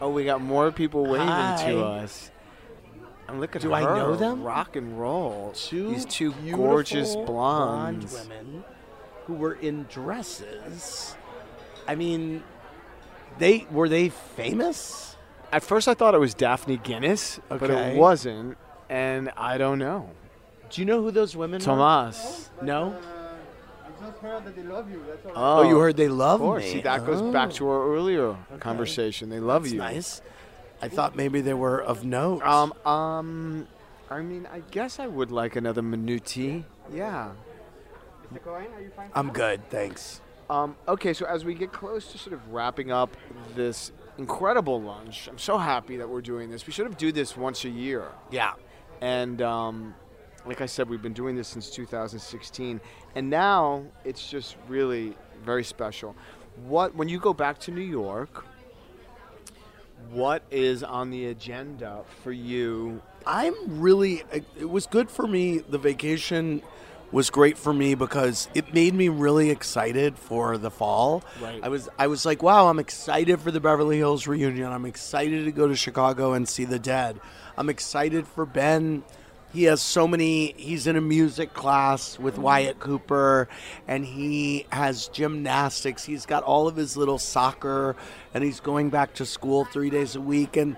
[0.00, 1.62] Oh, we got more people waving Hi.
[1.66, 2.30] to us.
[3.28, 3.74] And look at Do her.
[3.74, 4.42] I know them?
[4.42, 5.52] Rock and roll.
[5.54, 8.64] Two These two gorgeous blonde women
[9.26, 11.14] who were in dresses.
[11.86, 12.42] I mean,
[13.36, 15.18] they were they famous?
[15.52, 18.56] At first, I thought it was Daphne Guinness, but it wasn't,
[18.88, 20.12] and I don't know.
[20.70, 21.64] Do you know who those women are?
[21.64, 22.48] Tomas.
[22.62, 22.96] No.
[24.00, 25.02] I just heard that they love you.
[25.08, 25.60] That's all.
[25.60, 26.62] Oh, you heard they love Of course.
[26.64, 26.70] me.
[26.72, 27.52] See, that goes back Oh.
[27.52, 29.28] to our earlier conversation.
[29.30, 29.78] They love That's you.
[29.78, 30.22] nice.
[30.80, 32.42] I thought maybe they were of note.
[32.42, 33.66] Um, um,
[34.10, 36.64] I mean, I guess I would like another Minuty.
[36.92, 37.30] Yeah.
[38.32, 38.42] Mr.
[38.44, 39.10] Cohen, are you fine?
[39.14, 40.20] I'm good, thanks.
[40.50, 43.16] Um, okay, so as we get close to sort of wrapping up
[43.54, 46.66] this incredible lunch, I'm so happy that we're doing this.
[46.66, 48.08] We should have do this once a year.
[48.30, 48.52] Yeah.
[49.00, 49.94] And um,
[50.46, 52.80] like I said, we've been doing this since 2016,
[53.14, 56.16] and now it's just really very special.
[56.66, 58.44] What when you go back to New York?
[60.10, 63.02] What is on the agenda for you?
[63.26, 64.22] I'm really.
[64.32, 65.58] It was good for me.
[65.58, 66.62] The vacation
[67.10, 71.22] was great for me because it made me really excited for the fall.
[71.40, 71.60] Right.
[71.62, 71.88] I was.
[71.98, 74.72] I was like, wow, I'm excited for the Beverly Hills reunion.
[74.72, 77.20] I'm excited to go to Chicago and see the Dead.
[77.56, 79.02] I'm excited for Ben.
[79.52, 80.52] He has so many.
[80.56, 83.48] He's in a music class with Wyatt Cooper,
[83.86, 86.04] and he has gymnastics.
[86.04, 87.96] He's got all of his little soccer,
[88.34, 90.56] and he's going back to school three days a week.
[90.56, 90.76] And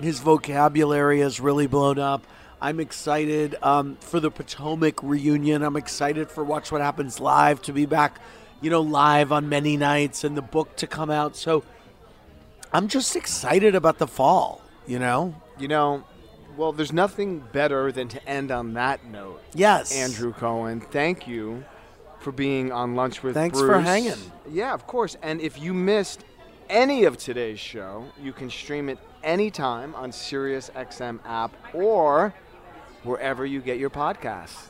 [0.00, 2.26] his vocabulary has really blown up.
[2.60, 5.62] I'm excited um, for the Potomac reunion.
[5.62, 8.20] I'm excited for Watch What Happens Live to be back,
[8.60, 11.36] you know, live on many nights and the book to come out.
[11.36, 11.62] So
[12.72, 15.34] I'm just excited about the fall, you know?
[15.58, 16.04] You know,
[16.56, 19.42] well, there's nothing better than to end on that note.
[19.54, 19.94] Yes.
[19.94, 21.64] Andrew Cohen, thank you
[22.20, 23.70] for being on Lunch with Thanks Bruce.
[23.70, 24.14] for hanging.
[24.50, 25.16] Yeah, of course.
[25.22, 26.24] And if you missed
[26.70, 32.34] any of today's show, you can stream it anytime on SiriusXM app or
[33.02, 34.68] wherever you get your podcasts.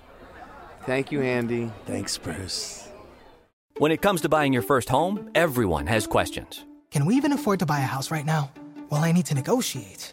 [0.86, 1.70] Thank you, Andy.
[1.86, 2.88] Thanks, Bruce.
[3.78, 6.64] When it comes to buying your first home, everyone has questions.
[6.90, 8.52] Can we even afford to buy a house right now?
[8.90, 10.12] Well, I need to negotiate.